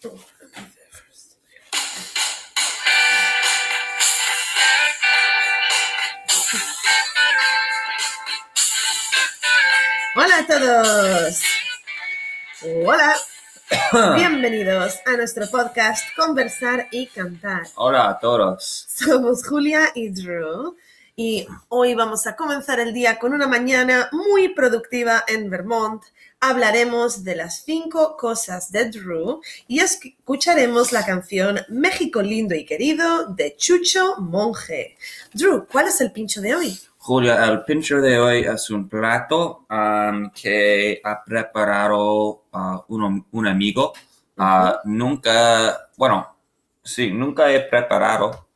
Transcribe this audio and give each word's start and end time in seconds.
Hola 0.00 0.14
a 10.38 10.46
todos. 10.46 11.42
Hola. 12.62 13.16
Bienvenidos 14.16 15.00
a 15.04 15.16
nuestro 15.16 15.48
podcast 15.50 16.04
Conversar 16.14 16.86
y 16.92 17.08
Cantar. 17.08 17.62
Hola 17.74 18.10
a 18.10 18.20
todos. 18.20 18.86
Somos 18.88 19.44
Julia 19.44 19.90
y 19.96 20.10
Drew 20.10 20.76
y 21.16 21.48
hoy 21.70 21.94
vamos 21.94 22.28
a 22.28 22.36
comenzar 22.36 22.78
el 22.78 22.94
día 22.94 23.18
con 23.18 23.32
una 23.32 23.48
mañana 23.48 24.08
muy 24.12 24.50
productiva 24.50 25.24
en 25.26 25.50
Vermont. 25.50 26.04
Hablaremos 26.40 27.24
de 27.24 27.34
las 27.34 27.64
cinco 27.64 28.16
cosas 28.16 28.70
de 28.70 28.90
Drew 28.90 29.40
y 29.66 29.80
escucharemos 29.80 30.92
la 30.92 31.04
canción 31.04 31.58
México 31.68 32.22
lindo 32.22 32.54
y 32.54 32.64
querido 32.64 33.26
de 33.26 33.56
Chucho 33.56 34.14
Monje. 34.18 34.96
Drew, 35.34 35.66
¿cuál 35.66 35.88
es 35.88 36.00
el 36.00 36.12
pincho 36.12 36.40
de 36.40 36.54
hoy? 36.54 36.78
Julia, 36.98 37.44
el 37.44 37.64
pincho 37.64 38.00
de 38.00 38.20
hoy 38.20 38.44
es 38.44 38.70
un 38.70 38.88
plato 38.88 39.66
um, 39.68 40.30
que 40.30 41.00
ha 41.02 41.24
preparado 41.24 42.44
uh, 42.52 42.82
un, 42.86 43.26
un 43.32 43.46
amigo. 43.48 43.92
Uh, 44.36 44.74
Nunca, 44.84 45.88
bueno, 45.96 46.36
sí, 46.84 47.10
nunca 47.10 47.50
he 47.50 47.62
preparado, 47.62 48.46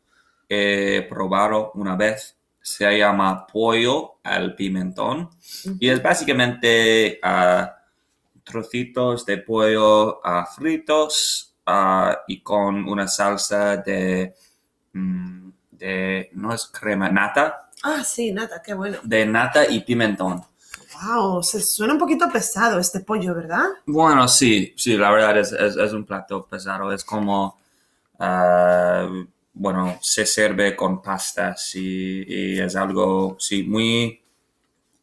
he 0.49 1.05
probado 1.09 1.73
una 1.75 1.97
vez. 1.97 2.37
Se 2.63 2.97
llama 2.97 3.47
pollo 3.47 4.19
al 4.23 4.55
pimentón 4.55 5.29
y 5.81 5.89
es 5.89 6.03
básicamente 6.03 7.21
uh, 7.23 7.67
trocitos 8.45 9.27
de 9.27 9.39
pollo 9.39 10.21
uh, 10.21 10.47
fritos 10.55 11.55
uh, 11.67 12.15
y 12.29 12.41
con 12.41 12.89
una 12.89 13.09
salsa 13.09 13.77
de, 13.79 14.35
mm, 14.93 15.51
de, 15.73 16.31
no 16.35 16.55
es 16.55 16.67
crema, 16.67 17.09
nata, 17.11 17.63
Ah, 17.83 18.05
sí, 18.05 18.33
nata, 18.33 18.63
qué 18.63 18.75
bueno. 18.75 18.99
de 19.03 19.27
nata 19.27 19.69
y 19.69 19.81
pimentón. 19.81 20.43
Wow, 21.03 21.43
se 21.43 21.61
suena 21.61 21.95
un 21.95 21.99
poquito 21.99 22.31
pesado 22.31 22.79
este 22.79 23.01
pollo, 23.01 23.35
¿verdad? 23.35 23.65
Bueno, 23.87 24.29
sí, 24.29 24.73
sí, 24.77 24.97
la 24.97 25.11
verdad 25.11 25.39
es, 25.39 25.51
es, 25.51 25.77
es 25.77 25.93
un 25.93 26.05
plato 26.05 26.47
pesado. 26.47 26.93
Es 26.93 27.05
como, 27.05 27.59
ah, 28.21 29.09
bueno, 29.55 29.99
se 30.01 30.25
sirve 30.27 30.75
con 30.75 31.03
pastas 31.03 31.75
y, 31.75 32.25
y 32.27 32.61
es 32.61 32.75
algo, 32.77 33.37
sí, 33.39 33.63
muy, 33.65 34.23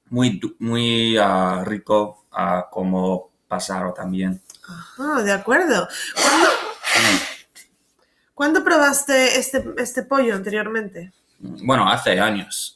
muy, 0.09 0.41
muy 0.59 1.17
ah, 1.17 1.63
rico 1.65 2.25
ah, 2.31 2.67
como 2.69 3.29
pasado 3.47 3.93
también. 3.93 4.41
Ah, 4.97 5.21
de 5.23 5.31
acuerdo. 5.31 5.87
¿Cuándo, 6.13 6.47
¿cuándo 8.33 8.63
probaste 8.63 9.39
este, 9.39 9.63
este 9.77 10.03
pollo 10.03 10.35
anteriormente? 10.35 11.11
Bueno, 11.39 11.87
hace 11.87 12.19
años. 12.19 12.75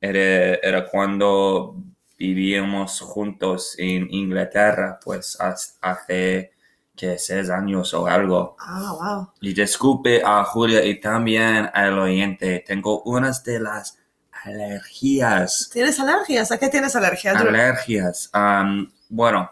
era, 0.00 0.54
era 0.62 0.86
cuando 0.86 1.76
vivíamos 2.18 3.00
juntos 3.00 3.74
en 3.78 4.12
Inglaterra, 4.12 5.00
pues 5.02 5.38
hace 5.80 6.52
que 7.00 7.18
seis 7.18 7.48
años 7.48 7.94
o 7.94 8.06
algo. 8.06 8.56
Ah, 8.60 8.92
wow. 8.92 9.32
Y 9.40 9.54
disculpe 9.54 10.22
a 10.22 10.44
Julia 10.44 10.84
y 10.84 11.00
también 11.00 11.70
al 11.72 11.98
oyente, 11.98 12.62
tengo 12.66 13.02
unas 13.04 13.42
de 13.42 13.58
las 13.58 13.98
alergias. 14.44 15.70
¿Tienes 15.72 15.98
alergias? 15.98 16.52
¿A 16.52 16.58
qué 16.58 16.68
tienes 16.68 16.94
alergia? 16.94 17.32
Alergias. 17.32 18.28
Am, 18.34 18.92
bueno, 19.08 19.50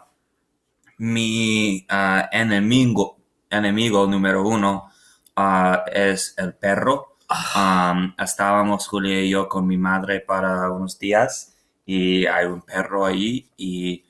mi 0.99 1.87
ah, 1.89 2.29
enemigo, 2.31 3.17
enemigo 3.49 4.05
número 4.05 4.47
uno 4.47 4.91
ah, 5.35 5.85
es 5.91 6.35
el 6.37 6.53
perro. 6.53 7.17
Am, 7.55 8.13
estábamos 8.19 8.87
Julia 8.87 9.21
y 9.21 9.31
yo 9.31 9.49
con 9.49 9.65
mi 9.65 9.77
madre 9.77 10.19
para 10.19 10.69
unos 10.69 10.99
días 10.99 11.55
y 11.83 12.27
hay 12.27 12.45
un 12.45 12.61
perro 12.61 13.07
ahí 13.07 13.49
y... 13.57 14.05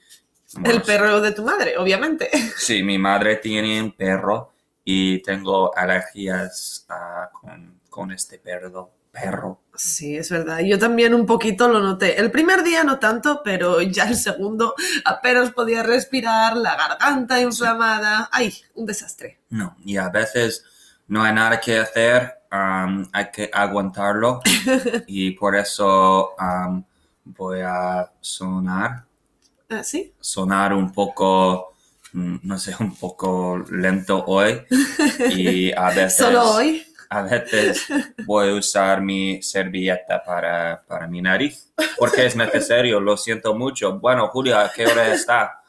El 0.63 0.81
perro 0.81 1.21
de 1.21 1.31
tu 1.31 1.43
madre, 1.43 1.77
obviamente. 1.77 2.29
Sí, 2.57 2.83
mi 2.83 2.97
madre 2.97 3.37
tiene 3.37 3.81
un 3.81 3.91
perro 3.91 4.51
y 4.83 5.21
tengo 5.21 5.75
alergias 5.75 6.85
ah, 6.89 7.29
con, 7.31 7.79
con 7.89 8.11
este 8.11 8.39
perro. 8.39 8.91
perro. 9.11 9.61
Sí, 9.75 10.17
es 10.17 10.29
verdad. 10.29 10.59
Yo 10.59 10.77
también 10.77 11.13
un 11.13 11.25
poquito 11.25 11.67
lo 11.69 11.79
noté. 11.79 12.19
El 12.19 12.31
primer 12.31 12.63
día 12.63 12.83
no 12.83 12.99
tanto, 12.99 13.41
pero 13.43 13.81
ya 13.81 14.05
el 14.05 14.15
segundo 14.15 14.73
apenas 15.05 15.51
podía 15.51 15.83
respirar, 15.83 16.57
la 16.57 16.75
garganta 16.75 17.39
inflamada. 17.39 18.29
¡Ay! 18.31 18.53
Un 18.75 18.85
desastre. 18.85 19.39
No, 19.49 19.77
y 19.85 19.97
a 19.97 20.09
veces 20.09 20.65
no 21.07 21.23
hay 21.23 21.33
nada 21.33 21.59
que 21.59 21.79
hacer, 21.79 22.41
am, 22.51 23.07
hay 23.13 23.31
que 23.31 23.49
aguantarlo 23.53 24.41
y 25.07 25.31
por 25.31 25.55
eso 25.55 26.33
am, 26.39 26.83
voy 27.23 27.61
a 27.61 28.11
sonar, 28.21 29.05
¿Sí? 29.83 30.13
sonar 30.19 30.73
un 30.73 30.91
poco, 30.91 31.75
mm, 32.13 32.37
no 32.43 32.57
sé, 32.57 32.75
un 32.79 32.95
poco 32.95 33.63
lento 33.71 34.23
hoy 34.25 34.65
y 35.35 35.71
a 35.71 35.89
veces... 35.89 36.17
Solo 36.17 36.51
hoy. 36.51 36.85
A 37.11 37.23
veces 37.23 37.87
voy 38.23 38.49
a 38.49 38.53
usar 38.53 39.01
mi 39.01 39.41
servilleta 39.41 40.23
para, 40.23 40.83
para 40.87 41.07
mi 41.07 41.23
nariz, 41.23 41.73
porque 41.97 42.27
es 42.27 42.35
necesario, 42.35 42.99
lo 42.99 43.17
siento 43.17 43.55
mucho. 43.55 43.99
Bueno, 43.99 44.27
Julia, 44.27 44.61
¿a 44.61 44.71
qué 44.71 44.85
hora 44.85 45.11
está? 45.11 45.63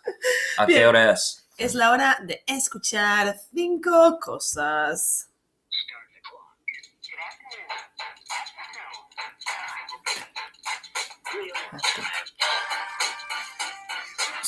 ¿A 0.59 0.67
qué 0.67 0.87
hora 0.87 1.13
es? 1.13 1.49
Es 1.57 1.75
la 1.75 1.93
hora 1.93 2.19
de 2.23 2.43
escuchar 2.47 3.37
cinco 3.55 4.19
cosas. 4.21 5.31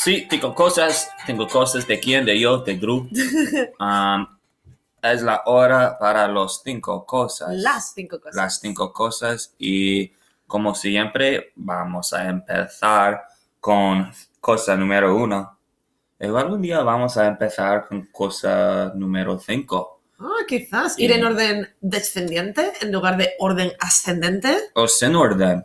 Sí, 0.02 0.26
tengo 0.28 0.52
cosas, 0.52 1.12
tengo 1.26 1.46
cosas 1.46 1.86
de 1.86 2.00
quién, 2.00 2.24
de 2.24 2.36
yo, 2.36 2.58
de 2.58 2.76
Drew. 2.76 3.08
Um, 3.78 4.26
es 5.00 5.22
la 5.22 5.42
hora 5.46 5.96
para 5.96 6.26
los 6.26 6.60
cinco 6.64 7.06
cosas. 7.06 7.50
Las 7.52 7.92
cinco 7.94 8.20
cosas. 8.20 8.34
Las 8.34 8.58
cinco 8.58 8.92
cosas 8.92 9.54
y 9.58 10.12
como 10.48 10.74
siempre 10.74 11.52
vamos 11.54 12.12
a 12.14 12.28
empezar 12.28 13.22
con 13.60 14.10
cosa 14.40 14.74
número 14.74 15.14
uno. 15.14 15.56
Y 16.18 16.26
algún 16.26 16.62
día 16.62 16.80
vamos 16.80 17.16
a 17.16 17.28
empezar 17.28 17.86
con 17.86 18.06
cosa 18.06 18.90
número 18.96 19.38
cinco. 19.38 20.02
Ah, 20.18 20.44
quizás. 20.48 20.98
Ir 20.98 21.12
en 21.12 21.24
orden 21.24 21.68
descendiente 21.80 22.72
en 22.80 22.90
lugar 22.90 23.16
de 23.16 23.34
orden 23.38 23.70
ascendente. 23.78 24.56
O 24.74 24.88
sin 24.88 25.14
orden. 25.14 25.64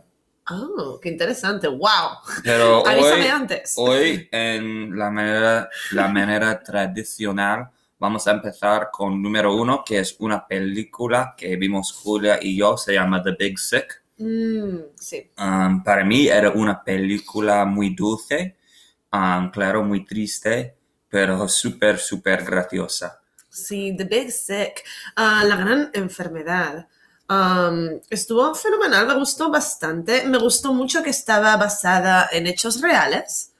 Oh, 0.50 0.98
qué 1.00 1.10
interesante. 1.10 1.68
¡Wow! 1.68 2.18
Pero 2.42 2.82
hoy, 2.82 2.92
Avísame 2.92 3.30
antes. 3.30 3.74
hoy 3.76 4.28
en 4.32 4.98
la 4.98 5.10
manera, 5.10 5.68
la 5.92 6.08
manera 6.08 6.62
tradicional 6.62 7.70
vamos 7.98 8.26
a 8.28 8.32
empezar 8.32 8.90
con 8.92 9.20
número 9.20 9.54
uno, 9.54 9.82
que 9.84 9.98
es 9.98 10.16
una 10.20 10.46
película 10.46 11.34
que 11.36 11.56
vimos 11.56 11.92
Julia 11.92 12.38
y 12.40 12.56
yo, 12.56 12.76
se 12.76 12.94
llama 12.94 13.22
The 13.22 13.34
Big 13.38 13.58
Sick. 13.58 14.02
Mm, 14.18 14.78
sí. 14.96 15.30
Um, 15.38 15.82
para 15.82 16.04
mí 16.04 16.28
era 16.28 16.50
una 16.50 16.82
película 16.82 17.64
muy 17.64 17.94
dulce, 17.94 18.56
um, 19.12 19.50
claro, 19.50 19.82
muy 19.82 20.04
triste, 20.04 20.76
pero 21.08 21.48
súper, 21.48 21.98
súper 21.98 22.44
graciosa. 22.44 23.20
Sí, 23.48 23.94
The 23.96 24.04
Big 24.04 24.30
Sick. 24.30 24.84
Ah, 25.16 25.42
la 25.44 25.56
gran 25.56 25.90
enfermedad. 25.94 26.88
Am, 27.28 28.00
estuvo 28.08 28.54
fenomenal, 28.54 29.06
me 29.06 29.14
gustó 29.14 29.50
bastante. 29.50 30.24
Me 30.24 30.38
gustó 30.38 30.72
mucho 30.72 31.02
que 31.02 31.10
estaba 31.10 31.56
basada 31.56 32.28
en 32.32 32.46
hechos 32.46 32.80
reales 32.80 33.52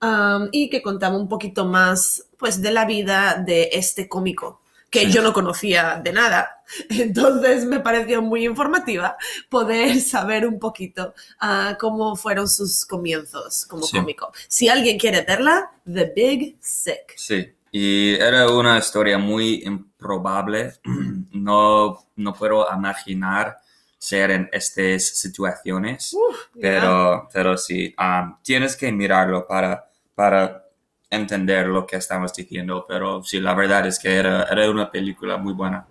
am, 0.00 0.48
y 0.52 0.68
que 0.68 0.82
contaba 0.82 1.16
un 1.16 1.28
poquito 1.28 1.64
más 1.64 2.24
pues, 2.36 2.60
de 2.60 2.72
la 2.72 2.84
vida 2.84 3.36
de 3.46 3.70
este 3.72 4.08
cómico 4.08 4.60
que 4.90 5.06
Sí. 5.06 5.12
yo 5.12 5.22
no 5.22 5.32
conocía 5.32 6.00
de 6.04 6.12
nada. 6.12 6.62
Entonces 6.90 7.64
me 7.64 7.80
pareció 7.80 8.20
muy 8.22 8.44
informativa 8.44 9.16
poder 9.48 10.00
saber 10.02 10.46
un 10.46 10.58
poquito 10.58 11.14
ah, 11.40 11.78
cómo 11.80 12.14
fueron 12.16 12.48
sus 12.48 12.84
comienzos 12.84 13.64
como 13.66 13.84
Sí. 13.84 13.96
cómico. 13.96 14.32
Si 14.48 14.68
alguien 14.68 14.98
quiere 14.98 15.22
verla, 15.22 15.70
The 15.90 16.12
Big 16.14 16.56
Sick. 16.60 17.14
Sí, 17.16 17.52
y 17.70 18.14
era 18.14 18.50
una 18.50 18.76
historia 18.78 19.16
muy 19.16 19.62
improbable. 20.02 20.74
No, 21.32 21.98
no 22.16 22.34
puedo 22.34 22.66
imaginar 22.72 23.58
ser 23.98 24.30
en 24.30 24.48
estas 24.52 25.02
situaciones, 25.18 26.12
Uf, 26.14 26.36
pero, 26.60 27.28
pero 27.32 27.56
sí, 27.56 27.92
um, 27.98 28.36
tienes 28.42 28.76
que 28.76 28.92
mirarlo 28.92 29.46
para, 29.46 29.90
para 30.14 30.64
entender 31.10 31.66
lo 31.66 31.86
que 31.86 31.96
estamos 31.96 32.32
diciendo, 32.34 32.84
pero 32.86 33.24
sí, 33.24 33.40
la 33.40 33.54
verdad 33.54 33.86
es 33.86 33.98
que 33.98 34.14
era, 34.14 34.44
era 34.44 34.70
una 34.70 34.90
película 34.90 35.36
muy 35.36 35.52
buena. 35.52 35.86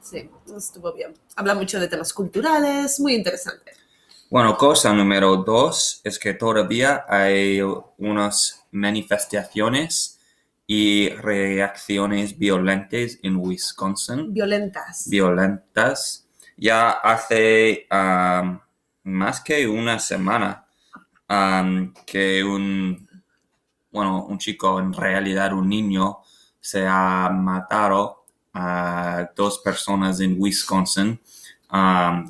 Sí, 0.00 0.30
estuvo 0.54 0.92
bien. 0.92 1.14
Habla 1.34 1.54
mucho 1.54 1.80
de 1.80 1.88
temas 1.88 2.12
culturales, 2.12 3.00
muy 3.00 3.14
interesante. 3.14 3.72
Bueno, 4.30 4.56
cosa 4.56 4.92
número 4.92 5.36
dos 5.36 6.02
es 6.04 6.18
que 6.18 6.34
todavía 6.34 7.04
hay 7.08 7.60
unas 7.96 8.64
manifestaciones 8.70 10.17
y 10.70 11.08
reacciones 11.08 12.38
violentas 12.38 13.18
en 13.22 13.36
Wisconsin, 13.36 14.34
Violentas. 14.34 15.08
violentas, 15.08 16.28
ya 16.58 16.90
hace 16.90 17.86
más 19.04 19.40
que 19.40 19.66
una 19.66 19.98
semana 19.98 20.66
que 22.06 22.44
un, 22.44 23.08
bueno, 23.90 24.26
un 24.26 24.38
chico, 24.38 24.78
en 24.78 24.92
realidad 24.92 25.54
un 25.54 25.70
niño, 25.70 26.18
se 26.60 26.86
ha 26.86 27.30
matado 27.30 28.26
a 28.52 29.30
dos 29.34 29.60
personas 29.60 30.20
en 30.20 30.36
Wisconsin 30.38 31.18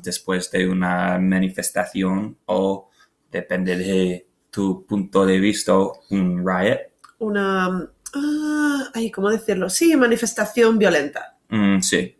después 0.01 0.49
de 0.49 0.69
una 0.69 1.19
manifestación 1.19 2.37
o, 2.45 2.89
depende 3.29 3.75
de 3.75 4.27
tu 4.49 4.85
punto 4.85 5.25
de 5.25 5.39
vista, 5.39 5.73
un 6.09 6.45
riot. 6.47 6.79
Una... 7.19 7.89
ah, 8.15 8.91
ay, 8.93 9.11
¿cómo 9.11 9.29
decirlo? 9.29 9.69
Sí, 9.69 9.95
manifestación 9.95 10.77
violenta. 10.77 11.37
Mm, 11.49 11.81
sí. 11.81 12.15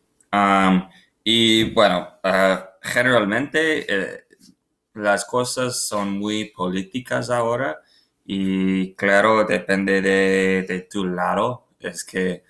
Y 1.23 1.71
bueno, 1.73 2.07
ah, 2.23 2.69
generalmente 2.81 3.85
eh, 3.93 4.23
las 4.93 5.25
cosas 5.25 5.87
son 5.87 6.17
muy 6.17 6.45
políticas 6.45 7.29
ahora 7.29 7.79
y 8.25 8.93
claro, 8.95 9.45
depende 9.45 10.01
de, 10.01 10.65
de 10.67 10.81
tu 10.81 11.05
lado. 11.05 11.67
Es 11.79 12.03
que 12.03 12.43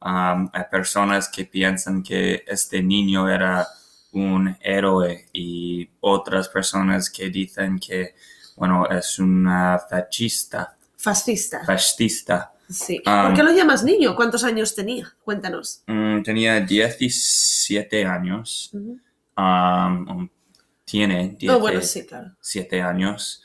hay 0.00 0.64
personas 0.70 1.28
que 1.28 1.44
piensan 1.46 2.02
que 2.02 2.44
este 2.46 2.82
niño 2.82 3.28
era 3.28 3.66
un 4.12 4.56
héroe 4.60 5.26
y 5.32 5.88
otras 6.00 6.48
personas 6.48 7.10
que 7.10 7.28
dicen 7.30 7.78
que, 7.78 8.14
bueno, 8.56 8.88
es 8.88 9.18
una 9.18 9.78
fascista, 9.78 10.76
Fascista. 10.96 11.64
fascista. 11.64 12.52
Sí. 12.68 13.00
Ah. 13.06 13.24
¿Por 13.26 13.36
qué 13.36 13.42
lo 13.42 13.52
llamas 13.52 13.84
niño? 13.84 14.14
¿Cuántos 14.16 14.42
años 14.44 14.74
tenía? 14.74 15.14
Cuéntanos. 15.24 15.82
Mm, 15.86 16.22
tenía 16.22 16.60
17 16.60 18.04
años. 18.04 18.70
Um, 19.36 20.08
um, 20.08 20.28
tiene 20.84 21.36
Oh, 21.48 21.58
bueno, 21.58 21.78
17 21.80 22.34
sí, 22.40 22.66
claro. 22.68 22.88
años. 22.88 23.42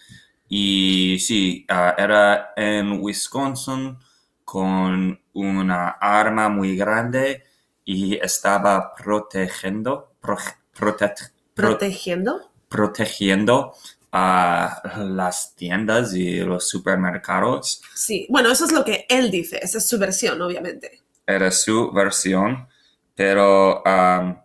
Y 0.49 1.17
sí, 1.19 1.65
ah, 1.69 1.95
era 1.97 2.51
en 2.55 2.99
Wisconsin 3.01 3.97
con 4.43 5.19
una 5.33 5.89
arma 5.91 6.49
muy 6.49 6.75
grande 6.75 7.43
y 7.85 8.15
estaba 8.15 8.93
protegiendo, 8.95 10.13
proje- 10.21 10.55
prote- 10.77 11.31
pro- 11.53 11.69
¿Protegiendo? 11.69 12.51
protegiendo 12.67 13.73
a 14.11 14.81
las 14.97 15.55
tiendas 15.55 16.13
y 16.13 16.39
los 16.41 16.67
supermercados. 16.67 17.81
Sí. 17.95 18.27
Bueno, 18.29 18.51
eso 18.51 18.65
es 18.65 18.71
lo 18.71 18.83
que 18.83 19.05
él 19.09 19.31
dice. 19.31 19.59
Esa 19.61 19.77
es 19.77 19.87
su 19.87 19.97
versión, 19.97 20.41
obviamente. 20.41 21.01
era 21.25 21.49
su 21.51 21.91
versión, 21.93 22.67
pero 23.15 23.81
um, 23.83 24.35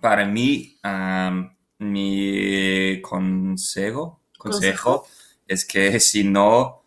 para 0.00 0.26
mí 0.26 0.76
um, 0.84 1.48
mi 1.78 3.00
consejo, 3.02 4.20
consejo 4.36 5.06
es 5.46 5.64
que 5.64 5.98
si 6.00 6.24
no, 6.24 6.82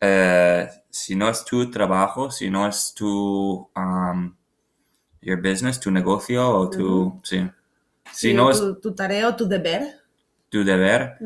eh, 0.00 0.68
si 0.90 1.14
no 1.14 1.28
es 1.28 1.44
tu 1.44 1.70
trabajo, 1.70 2.30
si 2.30 2.50
no 2.50 2.66
es 2.68 2.92
tu 2.94 3.70
um, 3.74 4.36
your 5.22 5.40
business, 5.40 5.80
tu 5.80 5.90
negocio 5.90 6.48
o 6.48 6.70
tu, 6.70 7.20
sí. 7.24 7.48
si 8.12 8.28
Sí, 8.28 8.34
no 8.34 8.50
es 8.50 8.60
tu 8.82 8.94
tarea 8.94 9.28
o 9.28 9.36
tu 9.36 9.46
deber. 9.46 10.05
Tu 10.48 10.64
deber, 10.64 11.18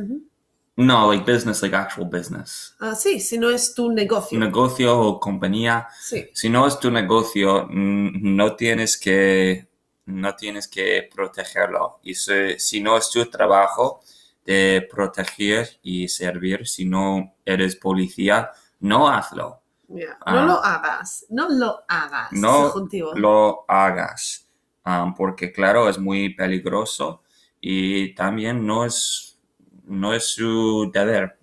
no, 0.77 1.13
like 1.13 1.31
business, 1.31 1.63
like 1.63 1.75
actual 1.77 2.09
business. 2.09 2.75
Ah, 2.81 2.95
sí, 2.95 3.21
si 3.21 3.37
no 3.39 3.51
es 3.51 3.75
tu 3.75 3.91
negocio. 3.93 4.39
Negocio 4.39 4.99
o 4.99 5.21
compañía, 5.21 5.89
Sí. 6.01 6.29
si 6.33 6.49
no 6.49 6.67
es 6.67 6.79
tu 6.79 6.91
negocio, 6.91 7.67
no 7.71 8.57
tienes 8.57 8.97
que, 8.99 9.69
no 10.07 10.35
tienes 10.37 10.67
que 10.69 11.09
protegerlo. 11.15 12.01
Y 12.03 12.15
si, 12.15 12.59
si 12.59 12.81
no 12.81 12.97
es 12.97 13.11
tu 13.11 13.25
trabajo 13.27 14.01
de 14.47 14.89
proteger 14.91 15.69
y 15.83 16.09
servir, 16.09 16.67
si 16.67 16.87
no 16.87 17.35
eres 17.45 17.77
policía, 17.77 18.51
no 18.81 19.09
hazlo. 19.09 19.61
Ah. 20.25 20.35
No 20.35 20.47
lo 20.47 20.65
hagas. 20.65 21.27
No 21.29 21.49
lo 21.49 21.81
hagas. 21.89 22.33
No 22.33 22.67
subjuntivo. 22.69 23.13
Lo 23.15 23.65
hagas. 23.69 24.47
Um, 24.87 25.15
porque 25.15 25.53
claro, 25.53 25.89
es 25.91 25.99
muy 25.99 26.35
peligroso 26.35 27.23
y 27.61 28.15
también 28.15 28.67
no 28.67 28.85
es, 28.85 29.39
no 29.85 30.15
es 30.15 30.25
su 30.29 30.91
deber. 30.93 31.39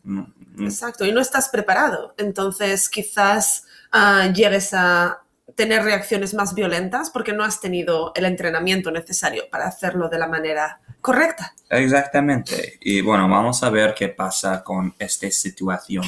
Exacto, 0.59 1.05
y 1.05 1.11
no 1.11 1.21
estás 1.21 1.49
preparado. 1.49 2.15
Entonces, 2.17 2.89
quizás 2.89 3.65
ah, 3.91 4.31
llegues 4.33 4.73
a 4.73 5.21
tener 5.55 5.83
reacciones 5.83 6.33
más 6.33 6.53
violentas 6.53 7.09
porque 7.09 7.33
no 7.33 7.43
has 7.43 7.59
tenido 7.59 8.11
el 8.15 8.25
entrenamiento 8.25 8.91
necesario 8.91 9.43
para 9.49 9.67
hacerlo 9.67 10.07
de 10.09 10.19
la 10.19 10.27
manera 10.27 10.79
correcta. 11.01 11.53
Exactamente. 11.69 12.77
Y 12.81 13.01
bueno, 13.01 13.27
vamos 13.27 13.63
a 13.63 13.69
ver 13.69 13.95
qué 13.95 14.09
pasa 14.09 14.63
con 14.63 14.93
esta 14.99 15.29
situación. 15.31 16.03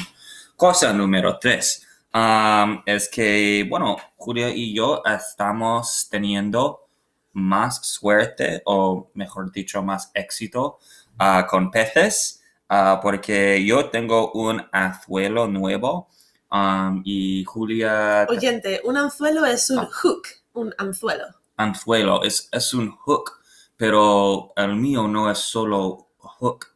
Cosa 0.56 0.92
número 0.92 1.38
tres. 1.38 1.86
um, 2.14 2.82
es 2.86 3.08
que, 3.08 3.66
bueno, 3.68 3.96
Julia 4.16 4.50
y 4.50 4.74
yo 4.74 5.02
estamos 5.04 6.08
teniendo 6.10 6.88
más 7.32 7.86
suerte, 7.86 8.62
o 8.64 9.10
mejor 9.14 9.52
dicho, 9.52 9.82
más 9.82 10.10
éxito 10.14 10.78
ah, 11.18 11.46
con 11.48 11.70
peces, 11.70 12.42
ah, 12.68 13.00
porque 13.02 13.64
yo 13.64 13.90
tengo 13.90 14.32
un 14.32 14.62
anzuelo 14.72 15.46
nuevo 15.46 16.08
um, 16.50 17.02
y 17.04 17.44
Julia... 17.44 18.26
Oyente, 18.28 18.80
un 18.84 18.96
anzuelo 18.96 19.44
es 19.46 19.70
un 19.70 19.78
Ah. 19.80 19.88
hook, 19.90 20.28
un 20.54 20.74
anzuelo. 20.78 21.26
anzuelo, 21.56 22.22
es, 22.22 22.48
es 22.52 22.74
un 22.74 22.90
hook, 22.90 23.32
pero 23.76 24.52
el 24.56 24.76
mío 24.76 25.06
no 25.08 25.30
es 25.30 25.38
solo 25.38 26.08
hook, 26.18 26.66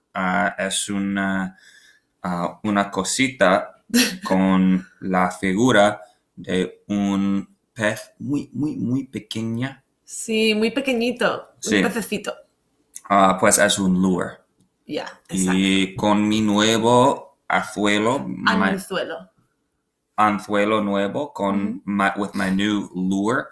es 0.59 0.89
una, 0.89 1.59
una 2.63 2.91
cosita 2.91 3.83
con 4.25 4.87
la 5.01 5.31
figura 5.31 6.01
de 6.37 6.83
un 6.89 7.57
pez 7.73 8.13
muy, 8.19 8.51
muy, 8.53 8.77
muy 8.77 9.07
pequeña. 9.07 9.84
Sí, 10.15 10.55
muy 10.55 10.71
pequeñito, 10.71 11.51
Sí. 11.59 11.77
un 11.79 11.83
pececito. 11.83 12.33
Ah, 13.09 13.37
pues 13.41 13.59
es 13.59 13.79
un 13.81 14.01
lure. 14.01 14.39
Ya, 14.87 15.07
exacto. 15.29 15.53
Y 15.59 15.97
con 15.97 16.29
mi 16.29 16.41
nuevo 16.41 17.39
anzuelo, 17.49 18.21
my 18.21 18.53
Anzuelo. 18.53 19.31
anzuelo 20.17 20.81
nuevo, 20.83 21.33
con 21.33 21.83
my, 21.85 22.11
with 22.17 22.31
my 22.35 22.51
new 22.51 22.89
lure, 22.95 23.47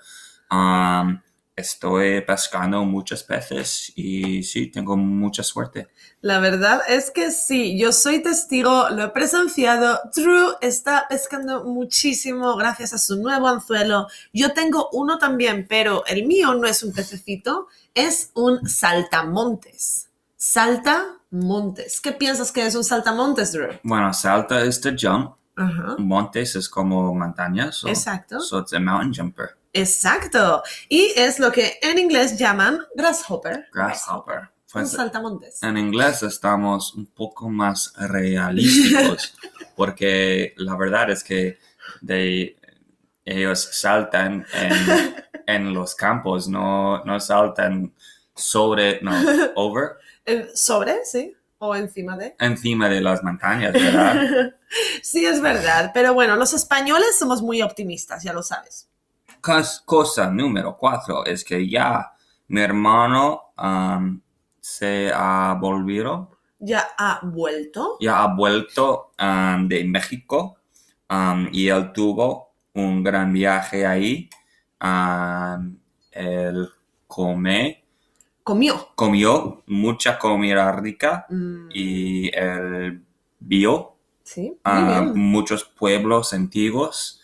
um, 0.53 1.21
estoy 1.55 2.21
pescando 2.23 2.83
muchos 2.85 3.23
peces 3.25 3.93
y 3.95 4.43
sí, 4.43 4.69
tengo 4.69 4.97
mucha 4.97 5.43
suerte. 5.43 5.89
La 6.21 6.39
verdad 6.41 6.81
es 6.89 7.11
que 7.11 7.31
sí, 7.31 7.79
yo 7.79 7.93
soy 7.93 8.23
testigo, 8.23 8.89
lo 8.91 9.05
he 9.05 9.09
presenciado. 9.11 10.01
Drew 10.15 10.55
está 10.61 11.07
pescando 11.09 11.65
muchísimo 11.65 12.57
gracias 12.57 12.95
a 12.95 12.99
su 12.99 13.17
nuevo 13.17 13.49
anzuelo. 13.49 14.07
Yo 14.33 14.53
tengo 14.55 14.89
uno 14.93 15.19
también, 15.19 15.67
pero 15.69 16.05
el 16.07 16.27
mío 16.27 16.55
no 16.55 16.67
es 16.67 16.83
un 16.83 16.93
pececito, 16.93 17.67
es 17.95 18.31
un 18.35 18.67
saltamontes. 18.69 20.09
Saltamontes. 20.37 22.01
¿Qué 22.01 22.13
piensas 22.13 22.51
que 22.53 22.67
es 22.67 22.75
un 22.75 22.85
saltamontes, 22.85 23.53
Drew? 23.53 23.73
Bueno, 23.83 24.13
salta 24.15 24.63
es 24.65 24.81
the 24.81 24.95
jump, 24.99 25.35
Ajá. 25.57 25.97
montes 25.99 26.57
es 26.57 26.69
como 26.69 27.15
montañas. 27.15 27.77
so- 27.77 27.89
Exacto. 27.89 28.41
So 28.41 28.61
it's 28.61 28.73
a 28.73 28.81
mountain 28.81 29.13
jumper, 29.15 29.51
Exacto. 29.73 30.63
Y 30.89 31.13
es 31.17 31.39
lo 31.39 31.51
que 31.51 31.79
en 31.83 31.99
inglés 31.99 32.37
llaman 32.39 32.81
grasshopper. 32.95 33.69
grasshopper. 33.73 34.51
Un 34.75 34.87
saltamontes. 34.87 35.63
en 35.63 35.77
inglés 35.77 36.23
estamos 36.23 36.95
un 36.95 37.05
poco 37.05 37.51
más 37.51 37.93
realísticos 37.95 39.35
porque 39.77 40.55
la 40.57 40.77
verdad 40.77 41.11
es 41.11 41.23
que 41.23 41.59
de, 42.01 42.57
ellos 43.27 43.69
saltan 43.73 44.47
en, 44.55 45.15
en 45.47 45.75
los 45.75 45.95
campos, 45.95 46.49
no, 46.49 47.05
no 47.05 47.21
saltan 47.21 47.93
sobre, 48.35 49.01
no, 49.03 49.13
over, 49.57 49.97
¿Sobre? 50.55 51.05
Sí. 51.05 51.35
O 51.59 51.77
encima 51.77 52.17
de. 52.17 52.35
encima 52.41 52.89
de 52.89 53.01
las 53.01 53.23
montañas, 53.23 53.73
¿verdad? 53.73 54.55
sí, 55.03 55.25
es 55.25 55.41
verdad. 55.41 55.93
Pero 55.95 56.13
bueno, 56.13 56.35
los 56.35 56.53
españoles 56.53 57.17
somos 57.17 57.41
muy 57.41 57.63
optimistas, 57.63 58.25
ya 58.25 58.33
lo 58.33 58.43
sabes. 58.43 58.89
Cos- 59.43 59.83
Cosa 59.85 60.31
número 60.31 60.77
cuatro 60.79 61.25
es 61.27 61.45
que 61.45 61.69
ya 61.69 62.13
mi 62.49 62.61
hermano 62.63 63.53
um, 63.59 64.21
se 64.61 65.11
ha 65.15 65.57
volvido, 65.61 66.31
Ya 66.61 66.89
ha 66.97 67.21
vuelto. 67.25 67.97
ya 68.01 68.23
ha 68.23 68.35
vuelto 68.35 69.13
um, 69.21 69.67
de 69.69 69.85
México 69.85 70.57
um, 71.11 71.49
y 71.53 71.69
él 71.69 71.93
tuvo 71.93 72.55
un 72.75 73.03
gran 73.03 73.33
viaje 73.33 73.85
ahí. 73.87 74.31
Él 76.13 76.69
come, 77.07 77.85
Comió. 78.45 78.89
comió 78.95 79.63
mucha 79.67 80.19
comida 80.19 80.73
rica 80.73 81.27
Mm, 81.29 81.69
y 81.73 82.29
él 82.35 83.05
vio 83.41 83.97
sí, 84.25 84.59
muchos 85.15 85.65
pueblos 85.65 86.33
antiguos 86.33 87.22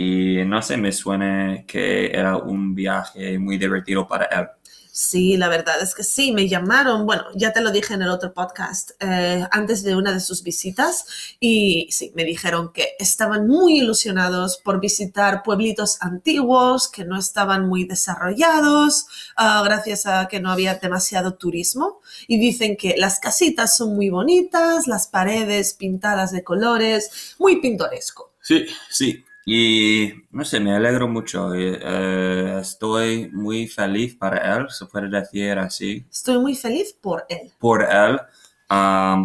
y 0.00 0.46
no 0.46 0.62
sé, 0.62 0.78
me 0.78 0.92
suena 0.92 1.64
que 1.66 2.06
era 2.06 2.38
un 2.38 2.74
viaje 2.74 3.38
muy 3.38 3.58
divertido 3.58 4.08
para 4.08 4.24
él. 4.24 4.46
Sí, 4.92 5.36
la 5.36 5.48
verdad 5.48 5.80
es 5.82 5.94
que 5.94 6.02
sí, 6.02 6.32
me 6.32 6.48
llamaron, 6.48 7.04
bueno, 7.04 7.24
ya 7.34 7.52
te 7.52 7.60
lo 7.60 7.70
dije 7.70 7.92
en 7.92 8.02
el 8.02 8.08
otro 8.08 8.32
podcast, 8.32 8.92
eh, 8.98 9.46
antes 9.50 9.82
de 9.82 9.94
una 9.94 10.12
de 10.12 10.20
sus 10.20 10.42
visitas 10.42 11.04
y 11.38 11.86
sí, 11.90 12.12
me 12.16 12.24
dijeron 12.24 12.72
que 12.72 12.96
estaban 12.98 13.46
muy 13.46 13.80
ilusionados 13.80 14.56
por 14.56 14.80
visitar 14.80 15.42
pueblitos 15.42 15.98
antiguos 16.00 16.88
que 16.88 17.04
no 17.04 17.18
estaban 17.18 17.68
muy 17.68 17.84
desarrollados 17.84 19.06
ah, 19.36 19.62
gracias 19.64 20.06
a 20.06 20.28
que 20.28 20.40
no 20.40 20.50
había 20.50 20.74
demasiado 20.76 21.34
turismo 21.34 22.00
y 22.26 22.40
dicen 22.40 22.76
que 22.76 22.94
las 22.96 23.20
casitas 23.20 23.76
son 23.76 23.94
muy 23.94 24.08
bonitas, 24.08 24.86
las 24.86 25.06
paredes 25.08 25.74
pintadas 25.74 26.32
de 26.32 26.42
colores, 26.42 27.36
muy 27.38 27.60
pintoresco. 27.60 28.32
Sí, 28.42 28.66
sí, 28.88 29.24
y 29.46 30.12
no 30.30 30.44
sé, 30.44 30.60
me 30.60 30.74
alegro 30.74 31.08
mucho. 31.08 31.54
eh, 31.54 31.78
eh, 31.82 32.58
estoy 32.60 33.30
muy 33.32 33.66
feliz 33.68 34.14
para 34.16 34.56
él, 34.56 34.70
se 34.70 34.86
puede 34.86 35.08
decir 35.08 35.58
así, 35.58 36.06
Estoy 36.10 36.38
muy 36.38 36.54
feliz 36.54 36.92
por 36.92 37.24
él. 37.28 37.50
por 37.58 37.82
él, 37.82 38.20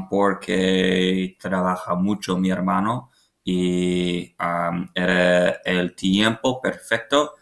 porque 0.10 1.36
trabaja 1.39 1.95
mucho 1.95 2.38
mi 2.38 2.50
hermano 2.50 3.12
y 3.43 4.34
am, 4.38 4.89
era 4.95 5.50
el 5.65 5.95
tiempo 5.95 6.62
perfecto 6.62 7.34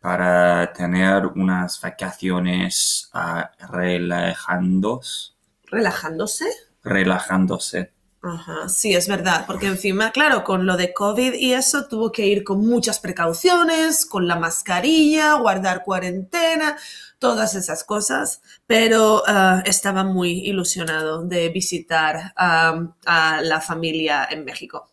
para 0.00 0.72
tener 0.72 1.26
unas 1.26 1.80
vacaciones 1.80 3.10
ah, 3.12 3.50
relajandos, 3.70 5.36
Relajándose. 5.70 6.46
relajándose. 6.82 7.92
Ajá, 8.20 8.68
sí, 8.68 8.94
es 8.94 9.06
verdad, 9.06 9.44
porque 9.46 9.66
encima, 9.68 10.10
claro, 10.10 10.42
con 10.42 10.66
lo 10.66 10.76
de 10.76 10.92
COVID 10.92 11.34
y 11.34 11.52
eso 11.54 11.86
tuvo 11.86 12.10
que 12.10 12.26
ir 12.26 12.42
con 12.42 12.60
muchas 12.66 12.98
precauciones, 12.98 14.04
con 14.06 14.26
la 14.26 14.34
mascarilla, 14.34 15.34
guardar 15.34 15.84
cuarentena, 15.84 16.76
todas 17.20 17.54
esas 17.54 17.84
cosas, 17.84 18.42
pero 18.66 19.22
ah, 19.28 19.62
estaba 19.64 20.02
muy 20.02 20.30
ilusionado 20.48 21.22
de 21.24 21.48
visitar 21.50 22.32
ah, 22.36 22.88
a 23.06 23.40
la 23.42 23.60
familia 23.60 24.26
en 24.28 24.44
México. 24.44 24.90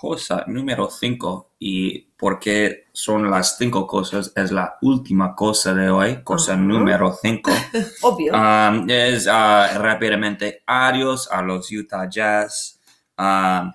Cosa 0.00 0.44
número 0.46 0.90
5, 0.90 1.52
y 1.58 2.00
porque 2.16 2.86
son 2.92 3.30
las 3.30 3.56
cinco 3.56 3.86
cosas, 3.86 4.32
es 4.36 4.52
la 4.52 4.76
última 4.82 5.34
cosa 5.34 5.74
de 5.74 5.90
hoy, 5.90 6.22
cosa 6.22 6.54
Ajá. 6.54 6.62
número 6.62 7.16
5. 7.20 7.50
Obvio. 8.02 8.32
Um, 8.34 8.88
es 8.88 9.26
ah, 9.26 9.70
rápidamente 9.78 10.62
adiós 10.66 11.28
a 11.30 11.42
los 11.42 11.70
Utah 11.70 12.08
Jazz. 12.08 12.80
Um, 13.18 13.72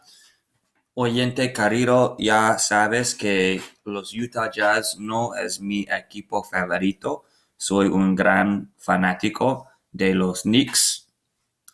oyente 0.93 1.53
querido, 1.53 2.15
ya 2.19 2.57
sabes 2.59 3.15
que 3.15 3.61
los 3.85 4.13
Utah 4.13 4.51
Jazz 4.51 4.97
no 4.99 5.35
es 5.35 5.59
mi 5.59 5.87
equipo 5.89 6.43
favorito. 6.43 7.23
Soy 7.57 7.87
un 7.87 8.15
gran 8.15 8.71
fanático 8.77 9.67
de 9.91 10.13
los 10.13 10.43
Knicks 10.43 11.07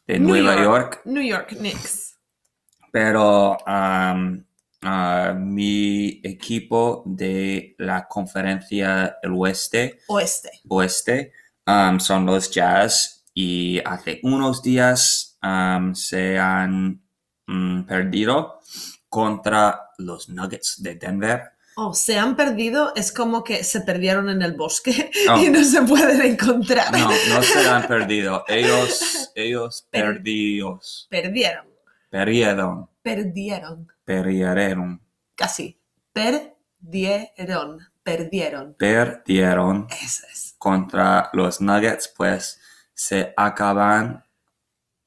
de 0.07 0.19
New 0.19 0.29
Nueva 0.29 0.61
York, 0.61 1.01
New 1.05 1.23
York 1.23 1.55
Knicks. 1.57 2.14
Pero 2.95 3.57
um, 3.67 4.41
mi 5.51 6.21
equipo 6.23 7.03
de 7.05 7.75
la 7.79 8.07
conferencia 8.07 9.17
del 9.21 9.33
oeste 9.33 9.99
Oeste. 10.07 10.61
oeste 10.69 11.33
um, 11.67 11.99
son 11.99 12.25
los 12.25 12.49
Jazz 12.49 13.25
y 13.33 13.81
hace 13.83 14.21
unos 14.23 14.63
días 14.63 15.37
um, 15.43 15.93
se 15.93 16.39
han 16.39 17.01
mm, 17.47 17.81
perdido 17.83 18.61
contra 19.09 19.89
los 19.97 20.29
Nuggets 20.29 20.81
de 20.81 20.95
Denver. 20.95 21.41
Oh, 21.75 21.93
se 21.93 22.17
han 22.17 22.37
perdido, 22.37 22.93
es 22.95 23.11
como 23.11 23.43
que 23.43 23.65
se 23.65 23.81
perdieron 23.81 24.29
en 24.29 24.41
el 24.41 24.53
bosque 24.53 25.11
Oh. 25.29 25.37
y 25.37 25.49
no 25.49 25.61
se 25.65 25.81
pueden 25.81 26.21
encontrar. 26.21 26.93
No, 26.93 27.09
no 27.09 27.43
se 27.43 27.67
han 27.67 27.85
perdido. 27.89 28.45
Ellos, 28.47 29.31
ellos 29.35 29.85
Per- 29.91 30.05
perdidos. 30.05 31.07
Perdieron. 31.09 31.74
Perdieron. 32.09 32.89
Perdieron. 33.01 33.87
Perdieron. 34.05 35.01
Casi. 35.35 35.79
Perdieron. 36.13 37.79
Perdieron. 38.03 38.75
Perdieron 38.77 39.87
Eso 39.89 40.27
es. 40.31 40.55
contra 40.57 41.29
los 41.33 41.59
Nuggets, 41.61 42.13
pues 42.15 42.59
se 42.93 43.33
acaban, 43.35 44.23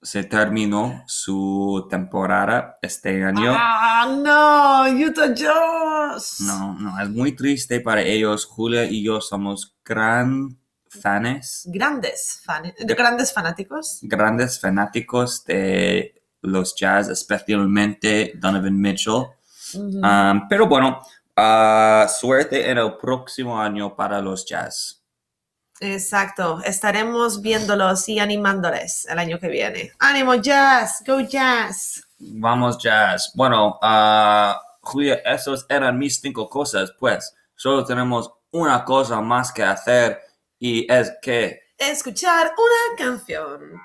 se 0.02 0.24
terminó 0.24 1.04
su 1.06 1.86
temporada 1.88 2.76
este 2.82 3.24
año. 3.24 3.52
¡Ah, 3.56 4.06
no! 4.22 5.06
¡Utah 5.06 5.32
Jazz! 5.32 6.40
No, 6.40 6.74
no, 6.78 7.00
es 7.00 7.08
muy 7.08 7.32
triste 7.36 7.80
para 7.80 8.02
ellos. 8.02 8.44
Julia 8.46 8.84
y 8.84 9.02
yo 9.04 9.20
somos 9.20 9.76
gran 9.84 10.58
fans, 10.90 11.68
Grandes, 11.70 12.40
fan- 12.44 12.74
grandes 12.80 13.32
fanáticos. 13.32 13.98
grandes 14.02 14.58
fanáticos 14.60 15.44
de 15.44 16.17
los 16.42 16.74
Jazz, 16.74 17.08
especialmente 17.08 18.32
Donovan 18.36 18.80
Mitchell. 18.80 19.26
Um, 19.74 20.48
pero 20.48 20.66
bueno, 20.66 21.00
ah, 21.36 22.06
suerte 22.08 22.70
en 22.70 22.78
el 22.78 22.96
próximo 22.96 23.60
año 23.60 23.94
para 23.94 24.20
los 24.20 24.46
Jazz. 24.46 25.02
Exacto. 25.80 26.60
Estaremos 26.64 27.40
viéndolos 27.40 28.08
y 28.08 28.18
animándoles 28.18 29.06
el 29.08 29.18
año 29.18 29.38
que 29.38 29.48
viene. 29.48 29.92
¡Ánimo, 29.98 30.34
Jazz! 30.34 31.02
¡Go 31.06 31.20
Jazz! 31.20 32.02
Vamos, 32.18 32.78
Jazz. 32.78 33.32
Bueno, 33.34 33.78
ah, 33.82 34.60
Julia, 34.80 35.16
esos 35.24 35.66
eran 35.68 35.98
mis 35.98 36.20
cinco 36.20 36.48
cosas. 36.48 36.92
Pues 36.98 37.34
solo 37.54 37.84
tenemos 37.84 38.32
una 38.50 38.84
cosa 38.84 39.20
más 39.20 39.52
que 39.52 39.62
hacer 39.62 40.20
y 40.58 40.90
es 40.92 41.12
que 41.22 41.68
Escuchar 41.78 42.52
una 42.58 42.96
canción. 42.96 43.80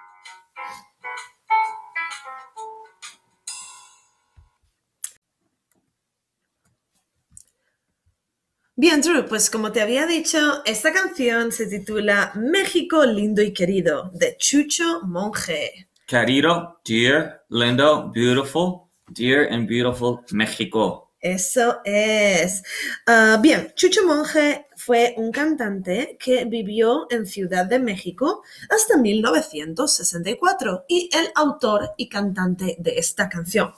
Bien, 8.75 9.01
Drew, 9.01 9.27
pues 9.27 9.51
como 9.51 9.71
te 9.71 9.81
había 9.81 10.07
dicho, 10.07 10.63
esta 10.65 10.91
canción 10.91 11.51
se 11.51 11.67
titula 11.67 12.31
México 12.33 13.05
lindo 13.05 13.43
y 13.43 13.53
querido, 13.53 14.09
de 14.15 14.35
Chucho 14.37 15.01
Monje. 15.03 15.89
Querido, 16.07 16.81
dear, 16.83 17.45
lindo, 17.49 18.11
beautiful, 18.11 18.89
dear 19.09 19.47
and 19.53 19.69
beautiful 19.69 20.21
México. 20.31 21.11
Eso 21.19 21.81
es. 21.85 22.63
Ah, 23.05 23.39
bien, 23.39 23.71
Chucho 23.75 24.07
Monje 24.07 24.65
fue 24.75 25.13
un 25.17 25.31
cantante 25.31 26.17
que 26.19 26.43
vivió 26.45 27.05
en 27.11 27.27
Ciudad 27.27 27.67
de 27.67 27.77
México 27.77 28.41
hasta 28.69 28.97
1964 28.97 30.85
y 30.89 31.11
el 31.13 31.29
autor 31.35 31.91
y 31.95 32.09
cantante 32.09 32.75
de 32.79 32.97
esta 32.97 33.29
canción. 33.29 33.71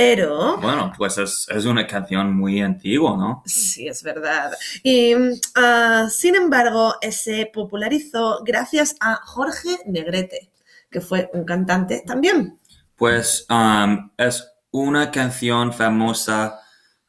Pero, 0.00 0.58
Bueno, 0.58 0.92
pues 0.96 1.18
es, 1.18 1.48
es 1.50 1.64
una 1.64 1.84
canción 1.84 2.32
muy 2.32 2.60
antigua, 2.60 3.16
¿no? 3.16 3.42
sí, 3.44 3.88
es 3.88 4.04
verdad. 4.04 4.52
Y, 4.84 5.12
ah, 5.56 6.06
sin 6.08 6.36
embargo, 6.36 6.94
se 7.10 7.50
popularizó 7.52 8.44
gracias 8.44 8.94
a 9.00 9.16
Jorge 9.16 9.80
Negrete, 9.86 10.52
que 10.88 11.00
fue 11.00 11.28
un 11.32 11.44
cantante 11.44 12.04
también. 12.06 12.60
Pues 12.94 13.44
um, 13.50 14.08
es 14.16 14.48
una 14.70 15.10
canción 15.10 15.72
famosa, 15.72 16.60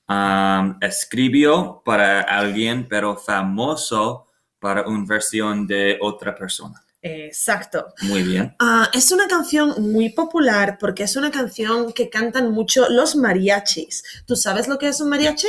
um, 0.08 0.76
escribió 0.82 1.84
para 1.86 2.22
alguien, 2.22 2.88
pero 2.90 3.18
famoso 3.18 4.30
para 4.58 4.88
una 4.88 5.06
versión 5.06 5.68
de 5.68 6.00
otra 6.02 6.34
persona. 6.34 6.84
Exacto. 7.02 7.94
Muy 8.02 8.24
bien. 8.24 8.56
Ah, 8.60 8.90
es 8.94 9.12
una 9.12 9.28
canción 9.28 9.92
muy 9.92 10.10
popular 10.10 10.78
porque 10.80 11.04
es 11.04 11.16
una 11.16 11.32
canción 11.32 11.94
que 11.94 12.10
cantan 12.10 12.52
mucho 12.52 12.90
los 12.90 13.16
mariachis. 13.16 14.04
¿Tú 14.26 14.36
sabes 14.36 14.68
lo 14.68 14.78
que 14.78 14.90
es 14.90 15.00
un 15.00 15.10
mariachi? 15.10 15.48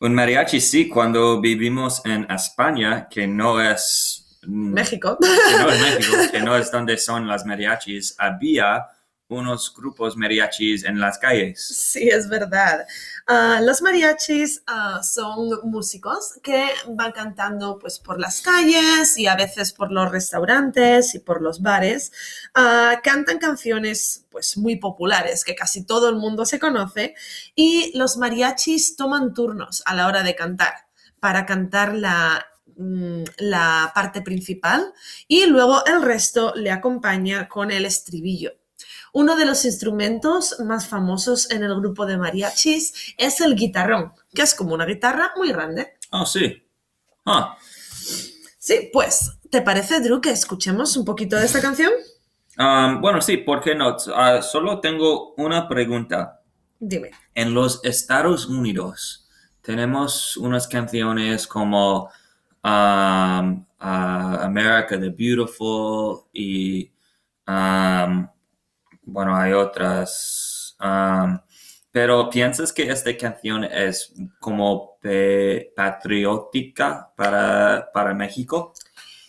Un 0.00 0.14
mariachi, 0.14 0.60
sí, 0.60 0.88
cuando 0.88 1.40
vivimos 1.40 2.02
en 2.04 2.30
España, 2.30 3.08
que 3.10 3.26
no 3.26 3.60
es... 3.60 4.38
mm, 4.46 4.72
México. 4.72 5.18
que 5.20 5.58
no 5.58 5.70
es 5.70 5.80
México, 5.98 6.16
que 6.32 6.40
no 6.40 6.56
es 6.56 6.70
donde 6.70 6.96
son 6.98 7.26
las 7.26 7.44
mariachis, 7.44 8.14
había 8.18 8.86
unos 9.30 9.72
grupos 9.74 10.16
mariachis 10.16 10.84
en 10.84 10.98
las 10.98 11.18
calles. 11.18 11.64
Sí, 11.64 12.08
es 12.08 12.28
verdad. 12.28 12.86
Ah, 13.26 13.60
los 13.62 13.80
mariachis 13.80 14.62
ah, 14.66 15.00
son 15.02 15.48
músicos 15.70 16.38
que 16.42 16.68
van 16.88 17.12
cantando 17.12 17.78
pues, 17.78 17.98
por 18.00 18.18
las 18.18 18.42
calles 18.42 19.16
y 19.16 19.28
a 19.28 19.36
veces 19.36 19.72
por 19.72 19.92
los 19.92 20.10
restaurantes 20.10 21.14
y 21.14 21.20
por 21.20 21.40
los 21.40 21.62
bares. 21.62 22.12
Ah, 22.54 23.00
cantan 23.02 23.38
canciones 23.38 24.26
pues, 24.30 24.56
muy 24.56 24.76
populares 24.76 25.44
que 25.44 25.54
casi 25.54 25.86
todo 25.86 26.08
el 26.08 26.16
mundo 26.16 26.44
se 26.44 26.58
conoce 26.58 27.14
y 27.54 27.96
los 27.96 28.16
mariachis 28.16 28.96
toman 28.96 29.32
turnos 29.32 29.82
a 29.86 29.94
la 29.94 30.08
hora 30.08 30.22
de 30.24 30.34
cantar 30.34 30.74
para 31.20 31.46
cantar 31.46 31.94
la, 31.94 32.44
mm, 32.76 33.22
la 33.38 33.92
parte 33.94 34.22
principal 34.22 34.92
y 35.28 35.46
luego 35.46 35.84
el 35.86 36.02
resto 36.02 36.52
le 36.56 36.72
acompaña 36.72 37.48
con 37.48 37.70
el 37.70 37.84
estribillo. 37.84 38.59
Uno 39.12 39.36
de 39.36 39.44
los 39.46 39.64
instrumentos 39.64 40.60
más 40.60 40.86
famosos 40.88 41.50
en 41.50 41.62
el 41.62 41.74
grupo 41.76 42.06
de 42.06 42.18
mariachis 42.18 43.14
es 43.18 43.40
el 43.40 43.56
guitarrón, 43.56 44.12
que 44.34 44.42
es 44.42 44.54
como 44.54 44.74
una 44.74 44.86
guitarra 44.86 45.32
muy 45.36 45.52
grande. 45.52 45.94
Oh, 46.10 46.26
sí. 46.26 46.62
Ah, 47.26 47.56
Sí, 48.58 48.90
pues, 48.92 49.38
¿te 49.50 49.62
parece, 49.62 50.00
Drew, 50.00 50.20
que 50.20 50.30
escuchemos 50.30 50.96
un 50.96 51.04
poquito 51.04 51.36
de 51.36 51.46
esta 51.46 51.60
canción? 51.62 51.90
um, 52.58 53.00
bueno, 53.00 53.22
sí, 53.22 53.38
¿por 53.38 53.62
qué 53.62 53.74
no? 53.74 53.96
Ah, 54.14 54.42
solo 54.42 54.80
tengo 54.80 55.32
una 55.38 55.66
pregunta. 55.66 56.42
Dime. 56.78 57.10
En 57.34 57.54
los 57.54 57.82
Estados 57.84 58.46
Unidos 58.46 59.26
tenemos 59.62 60.36
unas 60.36 60.68
canciones 60.68 61.46
como 61.46 62.04
um, 62.04 63.64
ah, 63.80 64.38
America 64.42 65.00
the 65.00 65.08
Beautiful 65.08 66.26
y 66.34 66.92
um, 67.48 68.28
bueno, 69.10 69.36
hay 69.36 69.52
otras. 69.52 70.76
um, 70.80 71.38
pero 71.92 72.30
¿piensas 72.30 72.72
que 72.72 72.88
esta 72.88 73.16
canción 73.16 73.64
es 73.64 74.14
como 74.38 74.98
patriótica 75.74 77.10
para, 77.16 77.90
para 77.92 78.14
México? 78.14 78.72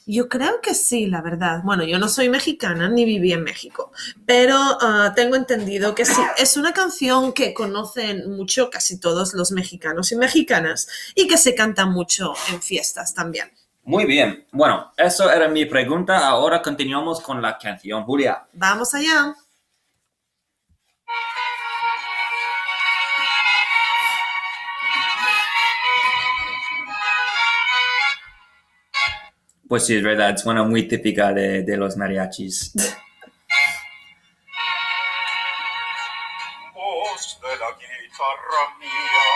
Yo 0.06 0.28
creo 0.28 0.62
que 0.62 0.74
sí, 0.74 1.08
la 1.08 1.22
verdad. 1.22 1.62
Bueno, 1.64 1.84
yo 1.84 1.98
no 1.98 2.10
soy 2.10 2.28
mexicana 2.30 2.90
ni 2.90 3.06
viví 3.06 3.32
en 3.32 3.44
México, 3.44 3.92
pero 4.26 4.58
ah, 4.58 5.14
tengo 5.16 5.36
entendido 5.36 5.96
que 5.96 6.06
sí. 6.06 6.22
Es 6.38 6.58
una 6.58 6.74
canción 6.74 7.34
que 7.34 7.54
conocen 7.54 8.30
mucho 8.30 8.70
casi 8.70 9.00
todos 9.00 9.34
los 9.34 9.52
mexicanos 9.52 10.12
y 10.12 10.16
mexicanas 10.16 10.88
y 11.16 11.28
que 11.28 11.38
se 11.38 11.56
canta 11.56 11.86
mucho 11.86 12.34
en 12.52 12.62
fiestas 12.62 13.14
también. 13.14 13.52
Muy 13.84 14.06
bien. 14.06 14.46
Bueno, 14.52 14.92
eso 14.98 15.32
era 15.32 15.48
mi 15.48 15.66
pregunta. 15.66 16.28
Ahora 16.28 16.62
continuamos 16.62 17.22
con 17.22 17.42
la 17.42 17.58
canción, 17.58 18.04
Julia. 18.04 18.46
Vamos 18.54 18.94
allá. 18.94 19.36
Pues 29.72 29.86
sí, 29.86 29.96
es 29.96 30.04
verdad, 30.04 30.36
suena 30.36 30.64
muy 30.66 30.86
típica 30.86 31.32
de, 31.32 31.64
de 31.64 31.78
los 31.78 31.96
mariachis. 31.96 32.74
voz 36.76 37.40
de 37.42 37.56
la 37.56 37.72
guitarra 37.80 38.76
mía 38.82 39.28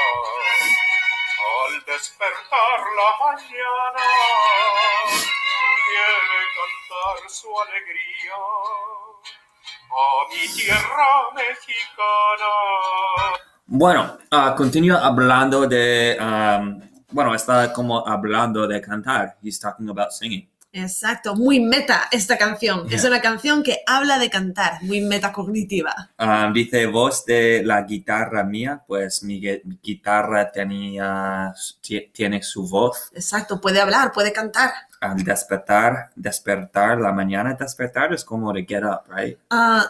al 1.63 1.85
despertar 1.85 2.79
la 2.99 3.09
mañana 3.25 4.05
quiere 5.87 6.41
cantar 6.57 7.29
su 7.29 7.47
alegría 7.61 8.35
a 9.89 10.27
mi 10.31 10.43
tierra 10.53 11.11
mexicana. 11.33 12.51
Bueno, 13.67 14.17
ah, 14.31 14.53
continúa 14.57 14.99
hablando 14.99 15.65
de, 15.65 16.17
um, 16.19 16.94
bueno, 17.15 17.33
está 17.33 17.71
como 17.71 18.05
hablando 18.05 18.67
de 18.67 18.81
cantar. 18.81 19.37
He's 19.41 19.57
talking 19.59 19.89
about 19.89 20.11
singing. 20.11 20.49
Exacto, 20.73 21.35
muy 21.37 21.61
meta 21.61 22.09
esta 22.11 22.37
canción. 22.37 22.85
Es 22.91 23.03
Ya. 23.03 23.07
una 23.07 23.21
canción 23.21 23.63
que 23.63 23.77
habla 23.87 24.19
de 24.19 24.29
cantar, 24.29 24.83
muy 24.83 24.99
metacognitiva. 24.99 26.09
Um, 26.19 26.51
dice 26.51 26.85
voz 26.87 27.23
de 27.25 27.63
la 27.63 27.83
guitarra 27.83 28.43
mía, 28.43 28.83
pues 28.85 29.23
mi 29.23 29.39
gui- 29.41 29.61
guitarra 29.81 30.51
tenía, 30.51 31.53
ti- 31.79 32.09
tiene 32.11 32.43
su 32.43 32.67
voz. 32.67 33.09
Exacto, 33.13 33.61
puede 33.61 33.79
hablar, 33.79 34.11
puede 34.11 34.33
cantar. 34.33 34.71
Al 34.99 35.23
despertar, 35.23 36.09
despertar 36.13 36.99
la 36.99 37.13
mañana, 37.13 37.53
despertar 37.57 38.13
es 38.13 38.25
como 38.25 38.51
de 38.51 38.65
get 38.65 38.83
up, 38.83 39.03
right? 39.15 39.37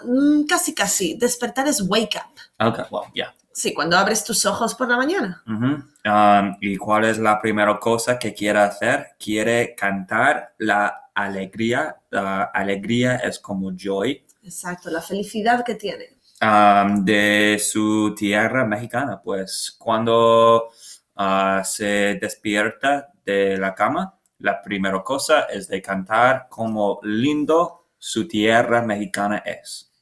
Mm, 0.06 0.46
casi, 0.48 0.76
casi. 0.76 1.16
Despertar 1.18 1.68
es 1.68 1.82
wake 1.82 2.16
up. 2.18 2.68
Okay, 2.68 2.86
well, 2.92 3.06
yeah. 3.16 3.34
Sí, 3.56 3.74
cuando 3.74 3.98
abres 3.98 4.26
tus 4.26 4.46
ojos 4.46 4.76
por 4.76 4.90
la 4.90 4.98
mañana. 4.98 5.42
Um, 5.48 6.58
¿Y 6.60 6.76
cuál 6.76 7.06
es 7.06 7.18
la 7.18 7.40
primera 7.40 7.80
cosa 7.80 8.20
que 8.20 8.34
quiere 8.34 8.60
hacer? 8.60 9.16
Quiere 9.18 9.74
cantar 9.76 10.56
la 10.58 11.10
alegría. 11.14 11.96
La 12.10 12.44
alegría 12.44 13.16
es 13.16 13.40
como 13.40 13.72
joy 13.72 14.26
Exacto, 14.44 14.90
la 14.90 15.02
felicidad 15.02 15.64
que 15.64 15.76
tiene. 15.76 16.18
um, 16.42 17.06
de 17.06 17.58
su 17.64 18.14
tierra 18.14 18.66
mexicana. 18.66 19.22
Pues 19.24 19.74
cuando 19.80 20.72
ah, 21.16 21.62
se 21.64 22.16
despierta 22.20 23.08
de 23.24 23.58
la 23.58 23.74
cama, 23.74 24.20
la 24.40 24.62
primera 24.62 25.02
cosa 25.02 25.44
es 25.44 25.70
de 25.70 25.82
cantar 25.82 26.48
como 26.50 27.00
lindo 27.04 27.86
su 27.98 28.28
tierra 28.28 28.82
mexicana 28.82 29.38
es. 29.38 29.94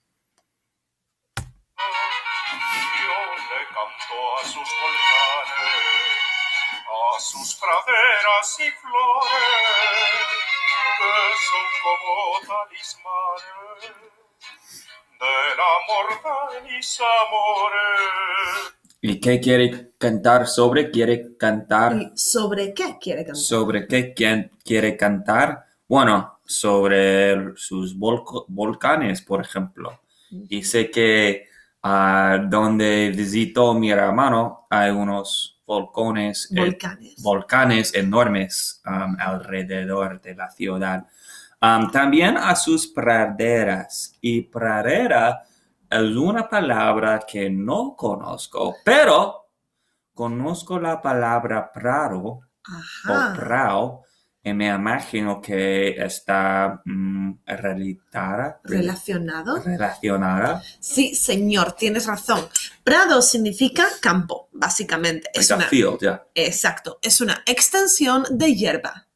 Sus 7.33 7.55
praderas 7.55 8.59
y 8.59 8.69
flores, 8.79 9.31
que 10.99 11.11
son 11.49 11.67
como 11.83 12.39
talismanes 12.47 13.97
del 15.19 15.59
amor 15.73 16.05
de 16.53 16.71
mis 16.71 16.99
amores. 16.99 18.75
¿Y 19.01 19.19
qué 19.19 19.39
quiere 19.39 19.91
cantar 19.97 20.47
sobre? 20.47 20.91
Quiere 20.91 21.35
cantar 21.37 21.93
¿Y 21.95 22.11
sobre 22.15 22.73
qué 22.73 22.97
quiere 23.01 23.25
cantar? 23.25 23.41
¿Sobre 23.43 23.87
qué 23.87 24.13
quien- 24.13 24.51
quiere 24.63 24.95
cantar? 24.95 25.65
Bueno, 25.87 26.39
sobre 26.45 27.55
sus 27.57 27.97
volco- 27.97 28.45
volcanes, 28.47 29.21
por 29.21 29.41
ejemplo. 29.41 29.99
Dice 30.29 30.89
que 30.91 31.47
ah, 31.83 32.37
donde 32.43 33.11
visitó 33.15 33.73
mi 33.73 33.91
hermano 33.91 34.67
hay 34.69 34.91
unos 34.91 35.52
volcanes, 35.65 36.51
eh, 36.51 36.59
Volcanes. 36.59 37.21
volcanes 37.21 37.93
enormes 37.95 38.81
um, 38.85 39.15
alrededor 39.19 40.21
de 40.21 40.35
la 40.35 40.49
ciudad. 40.51 41.05
Um, 41.61 41.89
también 41.91 42.37
a 42.37 42.55
sus 42.55 42.87
praderas. 42.87 44.17
Y 44.21 44.41
pradera 44.41 45.43
es 45.89 46.15
una 46.15 46.49
palabra 46.49 47.19
que 47.27 47.49
no 47.49 47.95
conozco, 47.95 48.75
pero 48.83 49.47
conozco 50.13 50.79
la 50.79 51.01
palabra 51.01 51.71
prado 51.71 52.41
o 53.07 53.35
prao 53.35 54.03
me 54.51 54.67
imagino 54.67 55.39
que 55.39 55.91
está 56.03 56.81
mm, 56.83 57.31
relatada, 57.45 58.59
¿Relacionado? 58.63 59.61
relacionada. 59.61 60.61
Sí, 60.81 61.15
señor, 61.15 61.73
tienes 61.73 62.05
razón. 62.05 62.45
Prado 62.83 63.21
significa 63.21 63.87
campo, 64.01 64.49
básicamente. 64.51 65.29
Es 65.33 65.49
like 65.49 65.61
una, 65.61 65.69
field, 65.69 65.99
yeah. 66.01 66.23
exacto, 66.35 66.99
es 67.01 67.21
una 67.21 67.41
extensión 67.45 68.25
de 68.31 68.53
hierba. 68.53 69.07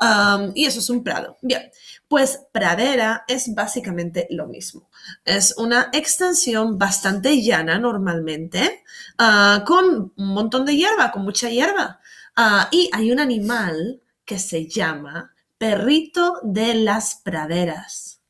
Um, 0.00 0.52
y 0.54 0.64
eso 0.64 0.78
es 0.78 0.88
un 0.88 1.04
prado. 1.04 1.36
Bien, 1.42 1.70
pues 2.08 2.40
pradera 2.50 3.24
es 3.28 3.54
básicamente 3.54 4.26
lo 4.30 4.46
mismo. 4.46 4.88
Es 5.26 5.54
una 5.58 5.90
extensión 5.92 6.78
bastante 6.78 7.42
llana 7.42 7.78
normalmente, 7.78 8.82
ah, 9.18 9.62
con 9.66 10.14
un 10.16 10.26
montón 10.26 10.64
de 10.64 10.74
hierba, 10.74 11.12
con 11.12 11.22
mucha 11.22 11.50
hierba. 11.50 12.00
Ah, 12.34 12.68
y 12.72 12.88
hay 12.94 13.12
un 13.12 13.20
animal 13.20 14.00
que 14.30 14.38
se 14.38 14.68
llama 14.68 15.34
perrito 15.58 16.38
de 16.44 16.74
las 16.74 17.16
praderas. 17.24 18.20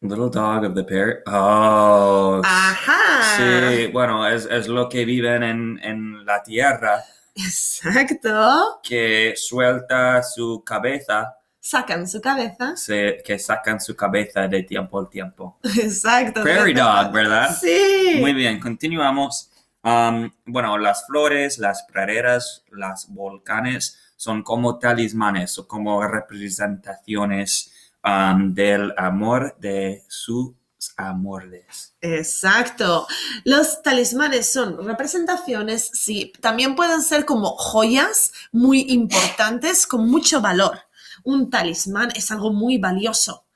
Little 0.00 0.30
dog 0.30 0.64
of 0.64 0.74
the 0.76 0.84
pear. 0.84 1.24
Oh, 1.26 2.40
Ajá. 2.44 3.36
sí. 3.36 3.88
Bueno, 3.88 4.28
es, 4.28 4.46
es 4.48 4.68
lo 4.68 4.88
que 4.88 5.04
viven 5.04 5.42
en, 5.42 5.80
en 5.82 6.24
la 6.24 6.40
tierra, 6.40 7.02
Exacto. 7.34 8.78
que 8.84 9.34
suelta 9.36 10.22
su 10.22 10.62
cabeza, 10.64 11.34
Sacan 11.58 12.06
su 12.06 12.20
cabeza. 12.20 12.76
se- 12.76 13.20
que 13.24 13.36
sacan 13.40 13.80
su 13.80 13.96
cabeza 13.96 14.46
de 14.46 14.62
tiempo 14.62 15.00
al 15.00 15.08
tiempo. 15.10 15.58
Exacto. 15.64 16.44
Prairie 16.44 16.74
dog, 16.74 17.10
¿verdad? 17.10 17.56
Sí. 17.60 18.18
Muy 18.20 18.34
bien, 18.34 18.60
continuamos. 18.60 19.50
Um, 19.82 20.30
bueno, 20.46 20.78
las 20.78 21.04
flores, 21.08 21.58
las 21.58 21.82
praderas, 21.90 22.62
las 22.70 23.08
volcanes 23.08 23.98
son 24.16 24.42
como 24.42 24.78
talismanes 24.78 25.58
o 25.58 25.66
como 25.66 26.02
representaciones 26.06 27.72
um, 28.04 28.54
del 28.54 28.92
amor 28.96 29.56
de 29.58 30.04
sus 30.08 30.54
amores. 30.96 31.94
Exacto. 32.00 33.06
Los 33.44 33.82
talismanes 33.82 34.52
son 34.52 34.84
representaciones, 34.86 35.90
sí, 35.92 36.32
también 36.40 36.76
pueden 36.76 37.02
ser 37.02 37.24
como 37.24 37.56
joyas 37.56 38.32
muy 38.52 38.86
importantes 38.88 39.86
con 39.86 40.08
mucho 40.08 40.40
valor. 40.40 40.78
Un 41.22 41.50
talismán 41.50 42.10
es 42.14 42.30
algo 42.30 42.52
muy 42.52 42.78
valioso. 42.78 43.46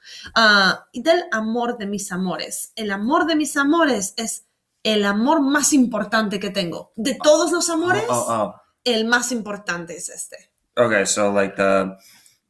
Y 0.93 1.03
del 1.03 1.25
amor 1.33 1.77
de 1.79 1.87
mis 1.87 2.11
amores. 2.13 2.73
El 2.77 2.91
amor 2.91 3.27
de 3.27 3.37
mis 3.37 3.57
amores 3.57 4.15
es 4.17 4.47
el 4.83 5.05
amor 5.05 5.41
más 5.41 5.73
importante 5.73 6.41
que 6.41 6.51
tengo. 6.51 6.93
De 6.97 7.19
todos 7.23 7.53
los 7.53 7.69
amores, 7.69 8.05
Oh, 8.09 8.27
oh, 8.29 8.55
el 8.85 9.05
más 9.07 9.33
importante 9.33 9.97
es 9.97 10.09
este. 10.09 10.37
oh. 10.77 10.85
Okay, 10.87 11.05
so 11.07 11.31
like 11.33 11.57
the, 11.57 11.97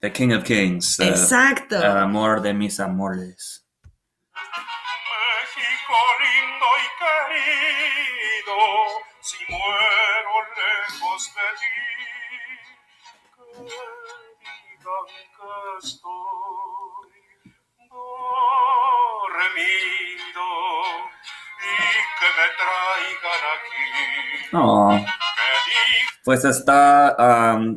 the 0.00 0.10
King 0.12 0.32
of 0.32 0.44
Kings, 0.44 0.96
the 0.96 1.08
Exacto. 1.08 1.76
el 1.76 1.96
amor 1.96 2.42
de 2.42 2.52
mis 2.54 2.78
amores. 2.80 3.64
México 4.34 5.94
querido, 6.98 8.56
si 9.20 9.36
muero 9.48 10.34
lejos 10.56 11.22
de 11.34 11.48
ti, 11.58 11.64
que 13.34 13.44
digan 14.78 15.06
que 15.36 15.52
estoy 15.86 17.10
dormido 19.38 20.48
y 21.60 21.64
que 22.18 22.28
me 22.36 22.46
traigan 22.58 23.42
aquí. 23.54 23.84
Oh, 24.52 24.92
digan 24.92 25.06
pues 26.24 26.44
está 26.44 27.08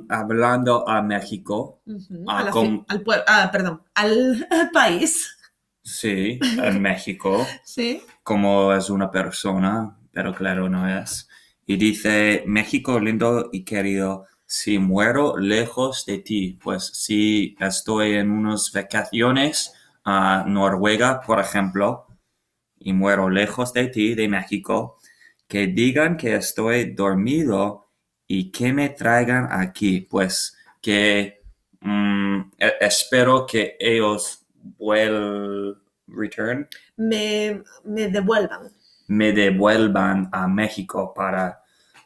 hablando 0.10 0.88
a 0.88 1.02
México. 1.02 1.82
Ah, 2.28 2.48
a 2.48 2.50
con- 2.52 2.86
al 2.88 3.04
ah, 3.28 3.50
perdón, 3.52 3.84
al 3.96 4.48
país. 4.74 5.38
Sí, 5.84 6.40
en 6.42 6.82
México. 6.82 7.46
Sí. 7.66 8.02
como 8.24 8.74
es 8.74 8.90
una 8.90 9.10
persona, 9.10 9.98
pero 10.12 10.34
claro, 10.34 10.70
no 10.70 10.88
es. 10.88 11.28
Y 11.66 11.78
dice, 11.78 12.44
México 12.46 13.00
lindo 13.00 13.50
y 13.52 13.64
querido, 13.64 14.26
si 14.46 14.78
muero 14.80 15.38
lejos 15.38 16.06
de 16.06 16.18
ti, 16.20 16.60
pues 16.62 16.86
si 16.94 17.56
estoy 17.60 18.14
en 18.16 18.30
unas 18.32 18.72
vacaciones 18.74 19.74
a 20.04 20.44
Noruega, 20.48 21.22
por 21.22 21.40
ejemplo, 21.40 22.08
y 22.78 22.94
muero 22.94 23.30
lejos 23.30 23.72
de 23.74 23.88
ti, 23.88 24.14
de 24.16 24.28
México, 24.28 24.98
que 25.52 25.68
digan 25.68 26.16
que 26.16 26.34
estoy 26.36 26.94
dormido 26.94 27.90
y 28.26 28.52
que 28.54 28.72
me 28.72 28.88
traigan 28.88 29.50
aquí, 29.52 30.00
pues 30.10 30.56
que 30.82 31.42
mm, 31.82 32.40
e- 32.58 32.78
espero 32.80 33.46
que 33.46 33.76
ellos 33.78 34.46
vuelvan, 34.78 35.76
return, 36.08 36.68
Me, 36.96 37.62
me 37.84 38.08
devuelvan. 38.08 38.72
me 39.10 39.34
devuelvan 39.34 40.30
a 40.32 40.48
México 40.48 41.14
para, 41.14 41.62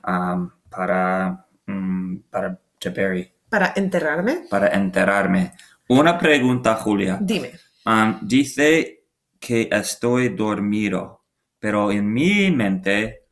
um, 0.07 0.49
para, 0.67 1.45
mm, 1.67 2.17
para 2.31 2.59
Jabari, 2.81 3.31
Para 3.47 3.73
enterrarme. 3.75 4.45
para 4.49 4.69
enterrarme. 4.69 5.51
Una 5.89 6.17
pregunta, 6.17 6.73
Julia. 6.77 7.19
Dime. 7.21 7.51
Um, 7.85 8.17
dice 8.27 9.03
que 9.39 9.69
estoy 9.71 10.29
dormido, 10.29 11.21
pero 11.59 11.91
en 11.91 12.11
mi 12.11 12.49
mente 12.49 13.24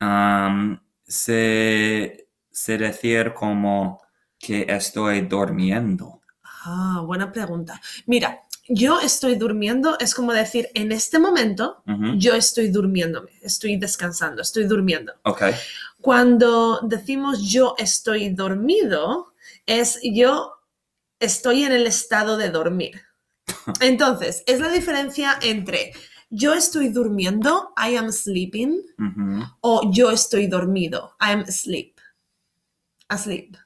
um, 0.00 0.78
se, 1.06 2.28
se 2.50 2.78
decir 2.78 3.32
como 3.34 4.00
que 4.38 4.66
estoy 4.68 5.22
durmiendo. 5.22 6.20
Ah, 6.42 7.02
buena 7.04 7.32
pregunta. 7.32 7.80
Mira, 8.06 8.42
yo 8.68 9.00
estoy 9.00 9.36
durmiendo, 9.36 9.98
es 9.98 10.14
como 10.14 10.32
decir, 10.32 10.68
en 10.74 10.92
este 10.92 11.18
momento 11.18 11.82
yo 12.16 12.34
estoy 12.34 12.68
durmiéndome, 12.68 13.30
estoy 13.40 13.78
descansando, 13.78 14.42
estoy 14.42 14.64
durmiendo. 14.64 15.14
Ok. 15.22 15.44
Cuando 16.00 16.80
decimos 16.82 17.40
yo 17.40 17.74
estoy 17.78 18.28
dormido, 18.28 19.32
es 19.64 19.98
yo 20.02 20.52
estoy 21.18 21.64
en 21.64 21.72
el 21.72 21.86
estado 21.86 22.36
de 22.36 22.50
dormir. 22.50 23.02
Entonces, 23.80 24.44
es 24.46 24.60
la 24.60 24.68
diferencia 24.68 25.38
entre 25.40 25.92
yo 26.30 26.54
estoy 26.54 26.90
durmiendo, 26.90 27.72
I 27.76 27.96
am 27.96 28.12
sleeping, 28.12 28.82
o 29.60 29.90
yo 29.92 30.10
estoy 30.10 30.46
dormido, 30.46 31.14
I 31.20 31.32
am 31.32 31.40
asleep. 31.40 31.98
Asleep. 33.08 33.56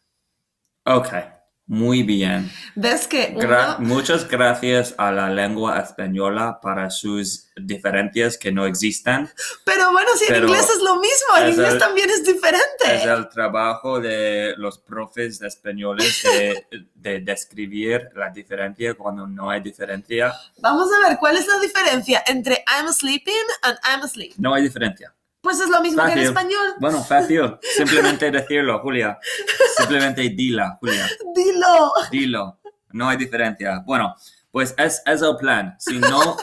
Ok. 0.85 1.42
Muy 1.73 2.03
bien. 2.03 2.53
¿Ves 2.75 3.07
que 3.09 3.35
Gra- 3.35 3.77
uno- 3.79 3.89
muchas 3.95 4.29
gracias 4.29 4.95
a 4.99 5.11
la 5.11 5.31
lengua 5.31 5.79
española 5.79 6.59
para 6.61 6.91
sus 6.91 7.47
diferencias 7.57 8.37
que 8.37 8.53
no 8.53 8.67
existen. 8.67 9.31
Pero 9.65 9.91
bueno, 9.91 10.11
si 10.19 10.31
en 10.31 10.43
inglés 10.45 10.69
es 10.69 10.83
lo 10.83 10.97
mismo, 10.97 11.35
en 11.41 11.49
inglés 11.49 11.73
el- 11.73 11.79
también 11.79 12.11
es 12.11 12.25
diferente. 12.27 12.85
Es 12.85 13.07
el 13.07 13.27
trabajo 13.31 14.01
de 14.01 14.53
los 14.59 14.79
profes 14.81 15.41
españoles 15.41 16.23
de, 16.23 16.67
de 16.95 17.21
describir 17.21 18.11
la 18.17 18.29
diferencia 18.29 18.93
cuando 18.93 19.27
no 19.27 19.49
hay 19.49 19.63
diferencia. 19.63 20.31
Vamos 20.59 20.89
a 20.93 21.09
ver, 21.09 21.17
¿cuál 21.19 21.39
es 21.39 21.47
la 21.47 21.59
diferencia 21.59 22.23
entre 22.27 22.63
I'm 22.69 22.93
sleeping 22.93 23.33
and 23.63 23.79
I'm 23.91 24.03
asleep? 24.03 24.35
No 24.37 24.53
hay 24.53 24.63
diferencia. 24.63 25.15
Pues 25.43 25.61
es 25.61 25.69
lo 25.69 25.81
mismo 25.81 26.05
que 26.05 26.13
en 26.13 26.19
español. 26.21 26.75
Bueno, 26.79 27.03
fácil. 27.03 27.59
Simplemente 27.61 28.31
decirlo, 28.31 28.79
Julia. 28.79 29.19
Simplemente 29.77 30.23
dila, 30.23 30.79
Julia. 30.81 31.09
Dilo. 31.35 31.93
Dilo. 32.13 32.59
No 32.93 33.09
hay 33.09 33.17
diferencia. 33.17 33.83
Bueno, 33.85 34.15
pues 34.53 34.73
es, 34.79 35.03
es 35.05 35.21
el 35.21 35.37
plan. 35.37 35.75
Si 35.81 35.99
no, 35.99 36.37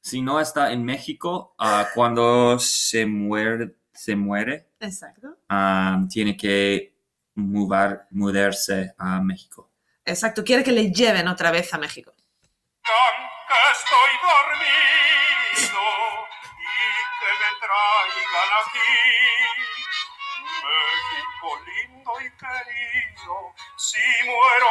si 0.00 0.22
no 0.22 0.38
está 0.38 0.70
en 0.70 0.84
México, 0.84 1.56
ah, 1.58 1.88
cuando 1.94 2.56
se 2.60 3.06
muere, 3.06 3.74
se 3.92 4.14
muere 4.14 4.68
Exacto. 4.78 5.36
ah, 5.48 6.00
tiene 6.08 6.36
que 6.36 6.94
mudar, 7.34 8.06
mudarse 8.10 8.94
a 8.96 9.20
México. 9.20 9.72
Exacto, 10.04 10.44
quiere 10.44 10.62
que 10.62 10.72
le 10.72 10.92
lleven 10.92 11.26
otra 11.26 11.50
vez 11.50 11.74
a 11.74 11.78
México. 11.78 12.14
estoy 12.84 14.10
dormido 14.22 15.03
traigan 18.54 18.62
aquí. 18.62 18.78
México 20.64 21.48
lindo 21.66 22.12
y 22.20 22.30
querido, 22.38 23.34
si 23.76 24.00
muero 24.24 24.70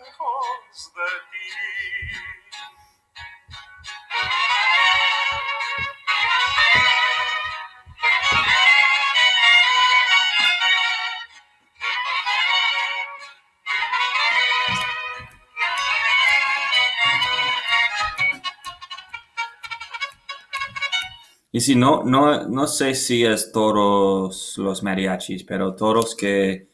lejos 0.00 0.92
de 0.94 1.10
ti. 1.30 1.33
Y 21.54 21.60
si 21.60 21.76
no, 21.76 22.02
no, 22.02 22.48
no 22.48 22.66
sé 22.66 22.96
si 22.96 23.24
es 23.24 23.52
todos 23.52 24.58
los 24.58 24.82
mariachis, 24.82 25.44
pero 25.44 25.76
todos 25.76 26.16
que 26.16 26.68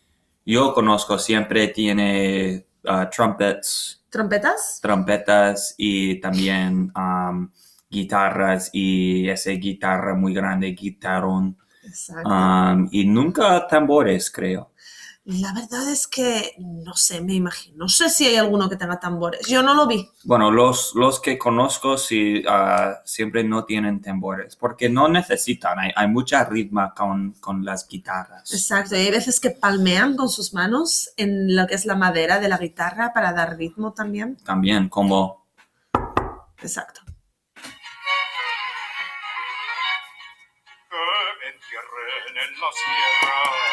yo 0.47 0.73
conozco 0.73 1.19
siempre 1.19 1.69
tiene 1.69 2.64
ah, 2.87 3.11
trumpets, 3.11 4.03
¿Trompetas? 4.09 4.79
trompetas 4.81 5.75
y 5.77 6.19
también 6.19 6.90
um, 6.97 7.51
guitarras 7.90 8.71
y 8.73 9.29
esa 9.29 9.51
guitarra 9.51 10.14
muy 10.14 10.33
grande, 10.33 10.69
guitarrón. 10.69 11.59
Exacto. 11.85 12.31
Um, 12.31 12.88
y 12.90 13.05
nunca 13.05 13.66
tambores, 13.66 14.31
creo. 14.31 14.73
La 15.25 15.53
verdad 15.53 15.89
es 15.91 16.07
que 16.07 16.55
no 16.59 16.95
sé, 16.95 17.21
me 17.21 17.35
imagino. 17.35 17.77
No 17.77 17.89
sé 17.89 18.09
si 18.09 18.27
hay 18.27 18.37
alguno 18.37 18.69
que 18.69 18.77
tenga 18.77 18.99
tambores. 18.99 19.47
Yo 19.47 19.63
no 19.63 19.75
lo 19.75 19.87
vi. 19.87 20.09
Bueno, 20.25 20.51
los, 20.51 20.95
los 20.95 21.21
que 21.21 21.39
conozco 21.39 21.99
sí, 21.99 22.43
ah, 22.49 23.01
siempre 23.05 23.45
no 23.45 23.65
tienen 23.65 24.01
tambores, 24.01 24.57
porque 24.57 24.89
no 24.89 25.09
necesitan, 25.09 25.79
hay, 25.79 25.91
hay 25.95 26.09
mucha 26.09 26.45
ritmo 26.45 26.91
con, 26.97 27.33
con 27.33 27.65
las 27.65 27.87
guitarras. 27.87 28.53
Exacto. 28.53 28.97
Y 28.97 29.01
hay 29.01 29.11
veces 29.11 29.41
que 29.41 29.51
palmean 29.51 30.17
con 30.17 30.31
sus 30.31 30.55
manos 30.55 31.11
en 31.17 31.55
lo 31.55 31.67
que 31.67 31.75
es 31.75 31.85
la 31.85 31.97
madera 31.97 32.41
de 32.41 32.49
la 32.49 32.57
guitarra 32.57 33.13
para 33.13 33.33
dar 33.33 33.57
ritmo 33.57 33.93
también. 33.93 34.37
También 34.45 34.89
como 34.89 35.47
Exacto. 36.63 37.01
que 37.05 37.11
me 41.41 41.47
entierren 41.53 42.37
en 42.37 42.61
la 42.61 42.71
sierra, 42.73 43.35
al 43.45 43.51
pie 43.51 43.70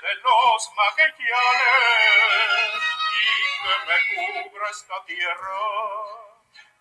de 0.00 0.14
los 0.24 0.70
maguellanes, 0.76 2.82
y 3.14 3.16
que 3.62 3.74
me 3.88 3.96
cubra 4.50 4.66
esta 4.70 4.96
tierra, 5.06 5.58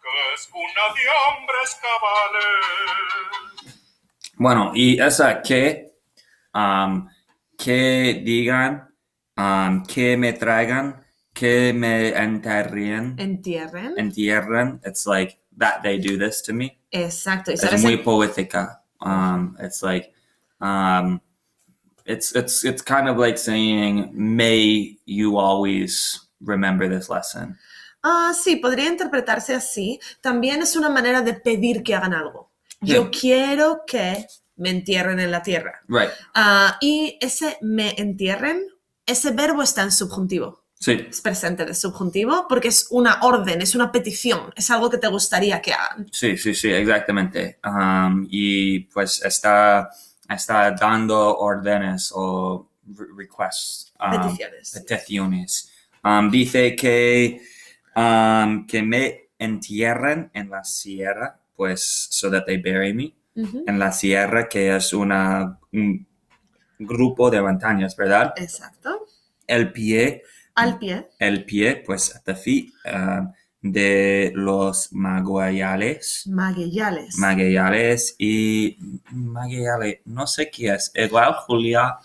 que 0.02 0.14
es 0.34 0.42
cuna 0.48 0.86
de 0.96 1.04
hombres 1.10 1.70
cabales. 1.82 2.66
Bueno, 4.36 4.72
y 4.74 5.00
esa 5.02 5.42
que, 5.42 5.94
um, 6.54 7.08
que 7.58 8.22
digan, 8.26 8.94
um, 9.38 9.84
que 9.86 10.18
me 10.18 10.34
traigan, 10.34 11.06
que 11.34 11.74
me 11.74 12.10
enterren, 12.10 13.16
Entierren. 13.20 13.94
entierren, 13.98 14.82
it's 14.86 15.06
like 15.06 15.40
that 15.58 15.82
they 15.84 15.98
do 15.98 16.18
this 16.18 16.42
to 16.44 16.54
me. 16.54 16.80
Exacto. 16.92 17.52
¿Y 17.52 17.56
Es 17.56 17.82
muy 17.82 17.98
poética. 17.98 18.84
Um, 19.02 19.56
it's 19.60 19.82
like, 19.82 20.14
um, 20.62 21.20
it's, 22.06 22.36
it's, 22.36 22.64
it's 22.64 22.82
kind 22.82 23.08
of 23.08 23.18
like 23.18 23.38
saying, 23.38 24.12
may 24.14 24.98
you 25.06 25.38
always 25.38 26.28
remember 26.42 26.88
this 26.88 27.10
lesson. 27.10 27.58
Ah, 28.04 28.34
sí, 28.34 28.58
podría 28.58 28.88
interpretarse 28.88 29.56
así. 29.56 30.00
También 30.22 30.62
es 30.62 30.76
una 30.76 30.90
manera 30.90 31.22
de 31.22 31.34
pedir 31.34 31.84
que 31.84 31.96
hagan 31.96 32.14
algo. 32.14 32.52
Yo 32.82 33.10
quiero 33.12 33.84
que 33.88 34.28
me 34.58 34.70
entierren 34.70 35.20
en 35.20 35.32
la 35.32 35.42
tierra. 35.42 35.82
Right. 35.88 36.10
Ah, 36.36 36.78
y 36.82 37.18
ese 37.22 37.58
me 37.62 37.96
entierren, 37.98 38.68
ese 39.06 39.32
verbo 39.32 39.64
está 39.64 39.84
en 39.84 39.92
subjuntivo. 39.92 40.64
Sí, 40.84 41.08
es 41.10 41.22
presente 41.22 41.64
de 41.64 41.74
subjuntivo 41.74 42.46
porque 42.50 42.68
es 42.68 42.88
una 42.90 43.22
orden, 43.22 43.62
es 43.62 43.74
una 43.74 43.90
petición, 43.90 44.52
es 44.58 44.70
algo 44.70 44.90
que 44.90 44.98
te 44.98 45.08
gustaría 45.08 45.62
que 45.62 45.72
hagan. 45.72 46.08
sí, 46.12 46.36
sí, 46.38 46.54
sí, 46.54 46.70
exactamente. 46.70 47.58
Um, 47.64 48.28
y 48.30 48.82
pues 48.82 49.24
está, 49.24 49.90
está 50.30 50.72
dando 50.72 51.38
órdenes 51.38 52.12
o 52.16 52.70
re- 52.88 53.08
requests. 53.16 53.94
um, 54.00 54.12
Peticiones. 54.74 55.72
Um, 56.04 56.30
dice 56.30 56.76
que, 56.76 57.42
um, 57.96 58.66
que 58.68 58.82
me 58.84 59.30
entierren 59.40 60.30
en 60.34 60.50
la 60.50 60.64
sierra, 60.64 61.40
pues, 61.56 62.08
so 62.12 62.30
that 62.32 62.46
they 62.46 62.58
bury 62.58 62.94
me. 62.94 63.16
En 63.36 63.80
la 63.80 63.92
sierra, 63.92 64.48
que 64.48 64.76
es 64.76 64.94
una, 64.94 65.58
un 65.72 66.06
grupo 66.78 67.32
de 67.32 67.42
montañas, 67.42 67.96
¿verdad? 67.96 68.34
Exacto. 68.38 69.08
El 69.48 69.72
pie, 69.72 70.22
Al 70.56 70.78
pie. 70.78 71.10
el 71.20 71.44
pie, 71.46 71.84
pues, 71.86 72.16
at 72.16 72.22
the 72.26 72.36
feet, 72.36 72.72
um, 72.86 73.32
de 73.64 74.32
los 74.36 74.92
maguayales. 74.92 76.28
Magueyales. 76.28 77.18
Magueyales 77.18 78.16
y 78.20 78.78
magueyales, 79.12 80.02
no 80.06 80.28
sé 80.28 80.52
qué 80.52 80.74
es. 80.74 80.92
Igual, 80.94 81.34
Julia, 81.48 81.98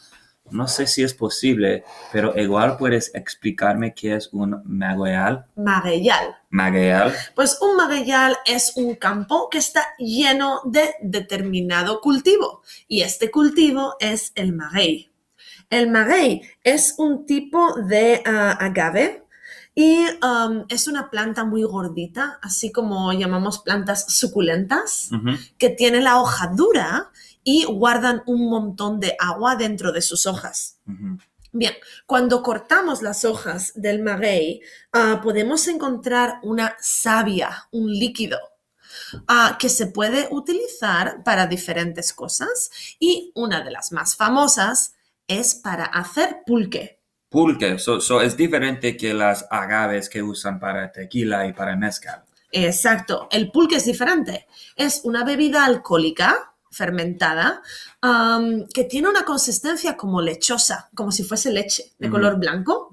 no 0.50 0.68
sé 0.68 0.86
si 0.86 1.02
es 1.02 1.12
posible, 1.14 1.84
pero 2.12 2.38
igual 2.38 2.76
puedes 2.78 3.12
explicarme 3.12 3.92
qué 3.92 4.14
es 4.14 4.32
un 4.32 4.62
magueyal. 4.64 5.46
Magueyal. 5.56 6.36
Magueyal. 6.50 7.12
Pues 7.34 7.58
un 7.60 7.76
magueyal 7.76 8.36
es 8.46 8.76
un 8.76 8.94
campo 8.94 9.48
que 9.50 9.58
está 9.58 9.84
lleno 9.98 10.60
de 10.64 10.94
determinado 11.02 12.00
cultivo 12.00 12.62
y 12.86 13.02
este 13.02 13.32
cultivo 13.32 13.96
es 13.98 14.32
el 14.36 14.52
maguey. 14.52 15.10
El 15.70 15.90
maguey 15.90 16.40
es 16.62 16.94
un 16.98 17.26
tipo 17.26 17.74
de 17.82 18.22
ah, 18.24 18.52
agave 18.60 19.24
y 19.78 20.04
um, 20.24 20.64
es 20.68 20.88
una 20.88 21.08
planta 21.08 21.44
muy 21.44 21.62
gordita, 21.62 22.40
así 22.42 22.72
como 22.72 23.12
llamamos 23.12 23.60
plantas 23.60 24.12
suculentas, 24.12 25.08
que 25.56 25.70
tiene 25.70 26.00
la 26.00 26.20
hoja 26.20 26.48
dura 26.48 27.12
y 27.44 27.62
guardan 27.62 28.24
un 28.26 28.50
montón 28.50 28.98
de 28.98 29.14
agua 29.20 29.54
dentro 29.54 29.92
de 29.92 30.02
sus 30.02 30.26
hojas. 30.26 30.80
Bien, 31.52 31.74
cuando 32.06 32.42
cortamos 32.42 33.02
las 33.02 33.24
hojas 33.24 33.70
del 33.76 34.02
maguey, 34.02 34.62
ah, 34.92 35.20
podemos 35.22 35.68
encontrar 35.68 36.40
una 36.42 36.76
savia, 36.80 37.68
un 37.70 37.88
líquido, 37.88 38.40
ah, 39.28 39.58
que 39.60 39.68
se 39.68 39.86
puede 39.86 40.26
utilizar 40.32 41.22
para 41.22 41.46
diferentes 41.46 42.12
cosas 42.12 42.68
y 42.98 43.30
una 43.36 43.62
de 43.62 43.70
las 43.70 43.92
más 43.92 44.16
famosas 44.16 44.94
es 45.28 45.54
para 45.54 45.84
hacer 45.84 46.38
pulque. 46.44 46.97
Pulque, 47.28 47.78
so, 47.78 48.00
so 48.00 48.20
es 48.22 48.36
diferente 48.36 48.96
que 48.96 49.12
las 49.12 49.46
agaves 49.50 50.08
que 50.08 50.22
usan 50.22 50.58
para 50.58 50.90
tequila 50.92 51.46
y 51.46 51.52
para 51.52 51.76
mezcal. 51.76 52.24
Exacto, 52.50 53.28
el 53.30 53.50
pulque 53.50 53.76
es 53.76 53.84
diferente. 53.84 54.46
Es 54.74 55.02
una 55.04 55.24
bebida 55.24 55.64
alcohólica 55.66 56.54
fermentada 56.70 57.62
que 58.72 58.84
tiene 58.84 59.08
una 59.08 59.24
consistencia 59.24 59.96
como 59.96 60.22
lechosa, 60.22 60.88
como 60.94 61.10
si 61.12 61.24
fuese 61.24 61.50
leche 61.50 61.92
de 61.98 62.08
color 62.08 62.38
blanco. 62.38 62.90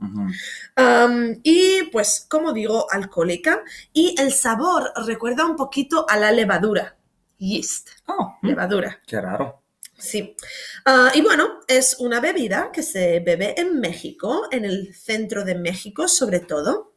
Y 1.43 1.83
pues, 1.91 2.25
como 2.29 2.51
digo, 2.51 2.87
alcohólica. 2.91 3.61
Y 3.93 4.15
el 4.19 4.31
sabor 4.33 4.91
recuerda 5.05 5.45
un 5.45 5.55
poquito 5.55 6.05
a 6.09 6.17
la 6.17 6.31
levadura. 6.31 6.95
Yeast, 7.37 7.89
Oh, 8.07 8.37
mm, 8.41 8.47
levadura. 8.47 8.99
qué 9.05 9.19
raro. 9.21 9.61
Sí. 9.97 10.35
Ah, 10.85 11.11
y 11.15 11.21
bueno, 11.21 11.61
es 11.67 11.97
una 11.99 12.19
bebida 12.19 12.71
que 12.71 12.83
se 12.83 13.21
bebe 13.21 13.59
en 13.59 13.79
México, 13.79 14.47
en 14.51 14.65
el 14.65 14.93
centro 14.93 15.45
de 15.45 15.55
México 15.55 16.07
sobre 16.07 16.39
todo. 16.41 16.95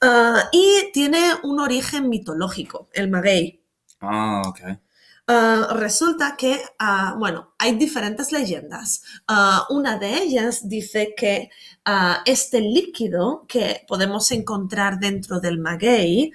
Ah, 0.00 0.48
y 0.50 0.90
tiene 0.92 1.34
un 1.42 1.60
origen 1.60 2.08
mitológico, 2.08 2.88
el 2.92 3.10
maguey. 3.10 3.62
Ah, 4.00 4.42
ok. 4.46 4.60
Ah, 5.30 5.74
resulta 5.74 6.36
que, 6.38 6.58
bueno, 7.18 7.52
hay 7.58 7.76
diferentes 7.76 8.32
leyendas. 8.32 9.02
Una 9.68 9.98
de 9.98 10.22
ellas 10.22 10.66
dice 10.70 11.14
que 11.14 11.50
este 12.24 12.62
líquido 12.62 13.44
que 13.46 13.84
podemos 13.86 14.30
encontrar 14.30 14.98
dentro 14.98 15.38
del 15.38 15.58
maguey 15.58 16.32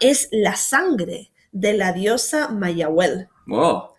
es 0.00 0.28
la 0.32 0.56
sangre 0.56 1.30
de 1.52 1.74
la 1.74 1.92
diosa 1.92 2.48
Mayahuel. 2.48 3.28
Wow. 3.46 3.90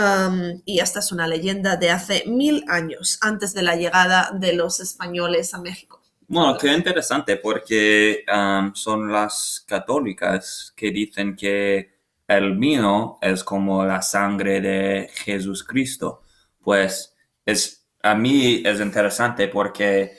Um, 0.00 0.62
y 0.64 0.80
esta 0.80 1.00
es 1.00 1.12
una 1.12 1.26
leyenda 1.26 1.76
de 1.76 1.90
hace 1.90 2.24
mil 2.26 2.64
años, 2.68 3.18
antes 3.20 3.52
de 3.52 3.62
la 3.62 3.76
llegada 3.76 4.30
de 4.32 4.54
los 4.54 4.80
españoles 4.80 5.52
a 5.52 5.60
México. 5.60 6.00
Bueno, 6.26 6.56
qué 6.56 6.72
interesante 6.72 7.36
porque 7.36 8.24
um, 8.32 8.72
son 8.74 9.12
las 9.12 9.64
católicas 9.66 10.72
que 10.74 10.90
dicen 10.90 11.36
que 11.36 11.98
el 12.26 12.56
vino 12.56 13.18
es 13.20 13.44
como 13.44 13.84
la 13.84 14.00
sangre 14.00 14.60
de 14.60 15.10
Jesucristo. 15.12 16.22
Pues 16.62 17.14
es, 17.44 17.84
a 18.02 18.14
mí 18.14 18.62
es 18.64 18.80
interesante 18.80 19.48
porque 19.48 20.12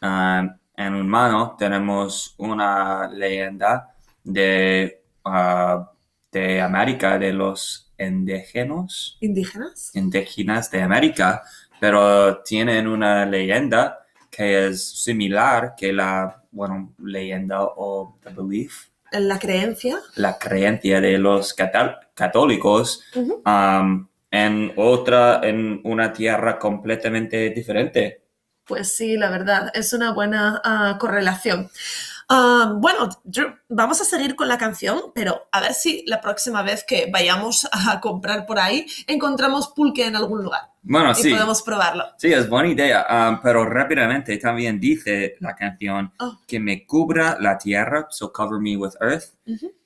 um, 0.00 0.48
en 0.76 0.94
un 0.94 1.08
mano 1.08 1.56
tenemos 1.58 2.34
una 2.38 3.08
leyenda 3.08 3.94
de, 4.22 5.02
uh, 5.24 5.95
de 6.36 6.60
América, 6.60 7.18
de 7.18 7.32
los 7.32 7.90
indígenas 7.98 9.16
¿Indígenas? 9.20 9.90
indígenas 9.94 10.70
de 10.70 10.82
América, 10.82 11.42
pero 11.80 12.42
tienen 12.42 12.86
una 12.86 13.24
leyenda 13.24 14.00
que 14.30 14.68
es 14.68 15.02
similar 15.02 15.74
que 15.76 15.92
la, 15.94 16.42
bueno, 16.50 16.94
leyenda 16.98 17.62
o 17.62 18.18
the 18.22 18.30
belief, 18.30 18.88
la 19.12 19.38
creencia. 19.38 19.98
la 20.16 20.38
creencia 20.38 21.00
de 21.00 21.16
los 21.16 21.54
católicos 22.14 23.02
um, 23.14 24.06
en 24.30 24.72
otra, 24.76 25.40
en 25.42 25.80
una 25.84 26.12
tierra 26.12 26.58
completamente 26.58 27.48
diferente. 27.50 28.26
Pues 28.66 28.94
sí, 28.94 29.16
la 29.16 29.30
verdad, 29.30 29.70
es 29.74 29.92
una 29.92 30.12
buena 30.12 30.60
ah, 30.64 30.98
correlación. 31.00 31.70
Ah, 32.28 32.74
bueno, 32.78 33.08
Drew, 33.22 33.54
vamos 33.68 34.00
a 34.00 34.04
seguir 34.04 34.34
con 34.34 34.48
la 34.48 34.58
canción, 34.58 35.12
pero 35.14 35.46
a 35.52 35.60
ver 35.60 35.74
si 35.74 36.02
la 36.06 36.20
próxima 36.20 36.62
vez 36.62 36.84
que 36.84 37.08
vayamos 37.12 37.68
a 37.70 38.00
comprar 38.00 38.46
por 38.46 38.58
ahí 38.58 38.84
encontramos 39.06 39.68
pulque 39.68 40.04
en 40.06 40.16
algún 40.16 40.42
lugar 40.42 40.62
Bueno, 40.82 41.08
y 41.08 41.10
Ah, 41.12 41.14
sí, 41.14 41.30
podemos 41.30 41.62
probarlo. 41.62 42.04
sí, 42.18 42.32
es 42.32 42.48
buena 42.48 42.68
idea, 42.68 43.06
um, 43.30 43.40
pero 43.40 43.64
rápidamente 43.64 44.36
también 44.38 44.80
dice 44.80 45.36
la 45.38 45.54
canción 45.54 46.12
Oh. 46.18 46.36
que 46.48 46.58
me 46.58 46.84
cubra 46.84 47.36
la 47.40 47.58
tierra, 47.58 48.08
so 48.10 48.32
cover 48.32 48.58
me 48.58 48.76
with 48.76 48.94
earth, 49.00 49.26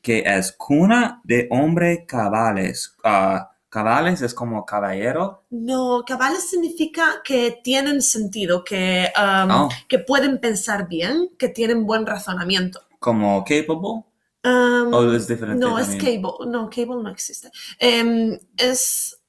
que 0.00 0.22
es 0.24 0.53
cuna 0.53 1.20
de 1.24 1.46
hombre 1.50 2.07
cabales. 2.07 2.96
Ah, 3.05 3.50
cabales 3.70 4.20
es 4.20 4.35
como 4.35 4.66
caballero. 4.66 5.44
No, 5.50 6.02
cabales 6.06 6.50
significa 6.50 7.22
que 7.24 7.61
tienen 7.64 8.02
sentido, 8.02 8.62
que, 8.64 9.09
um, 9.16 9.50
Oh. 9.50 9.68
que 9.88 9.98
pueden 10.00 10.40
pensar 10.40 10.88
bien, 10.88 11.30
que 11.38 11.48
tienen 11.48 11.87
buen 11.87 12.04
razonamiento. 12.06 12.80
como 12.98 13.42
capable 13.44 14.04
Um, 14.42 14.94
o 14.94 15.12
es 15.12 15.28
diferente 15.28 15.61
no, 15.61 15.78
es 15.78 15.88
cable. 15.96 16.22
No, 16.48 16.70
cable 16.70 17.02
no 17.02 17.11
existe. 17.11 17.50
Em, 17.78 18.38
es. 18.56 19.20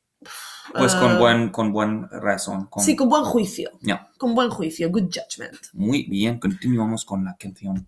pues 0.74 0.96
con 0.96 1.12
ah, 1.12 1.20
buen 1.20 1.50
con 1.50 1.74
buen 1.74 2.08
razón 2.10 2.68
con 2.68 2.82
Sí, 2.84 2.96
con 2.96 3.10
buen 3.10 3.24
juicio. 3.26 3.72
Ya. 3.82 4.10
Con 4.18 4.34
buen 4.36 4.50
juicio, 4.50 4.90
good 4.90 5.10
judgment. 5.14 5.58
muy 5.74 6.04
bien 6.04 6.40
continuamos 6.40 7.04
con 7.04 7.26
la 7.26 7.36
canción 7.38 7.88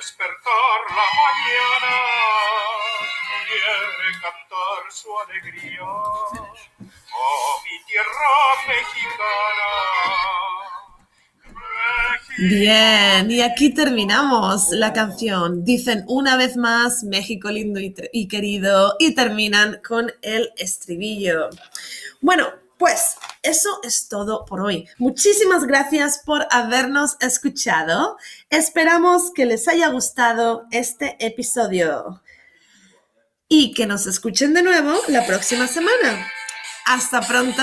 despertar 0.00 0.80
la 0.88 1.06
mañana 1.20 1.92
su 4.90 5.08
alegría 5.18 5.82
a 5.82 6.84
mi 7.64 7.76
tierra 7.86 8.32
mexicana. 8.66 9.68
Bien, 12.38 13.30
y 13.30 13.40
aquí 13.40 13.72
terminamos 13.72 14.70
la 14.70 14.92
canción. 14.92 15.64
Dicen 15.64 16.04
una 16.08 16.36
vez 16.36 16.56
más 16.56 17.04
México 17.04 17.50
lindo 17.50 17.78
y 17.80 18.28
querido 18.28 18.96
y 18.98 19.14
terminan 19.14 19.80
con 19.86 20.12
el 20.22 20.50
estribillo. 20.56 21.50
Bueno, 22.20 22.48
pues 22.80 23.16
eso 23.42 23.78
es 23.82 24.08
todo 24.08 24.46
por 24.46 24.62
hoy. 24.62 24.88
Muchísimas 24.96 25.64
gracias 25.64 26.22
por 26.24 26.48
habernos 26.50 27.18
escuchado. 27.20 28.16
Esperamos 28.48 29.32
que 29.34 29.44
les 29.44 29.68
haya 29.68 29.88
gustado 29.88 30.64
este 30.72 31.14
episodio 31.24 32.22
y 33.48 33.74
que 33.74 33.86
nos 33.86 34.06
escuchen 34.06 34.54
de 34.54 34.62
nuevo 34.62 34.98
la 35.08 35.26
próxima 35.26 35.66
semana. 35.66 36.26
Hasta 36.86 37.20
pronto. 37.20 37.62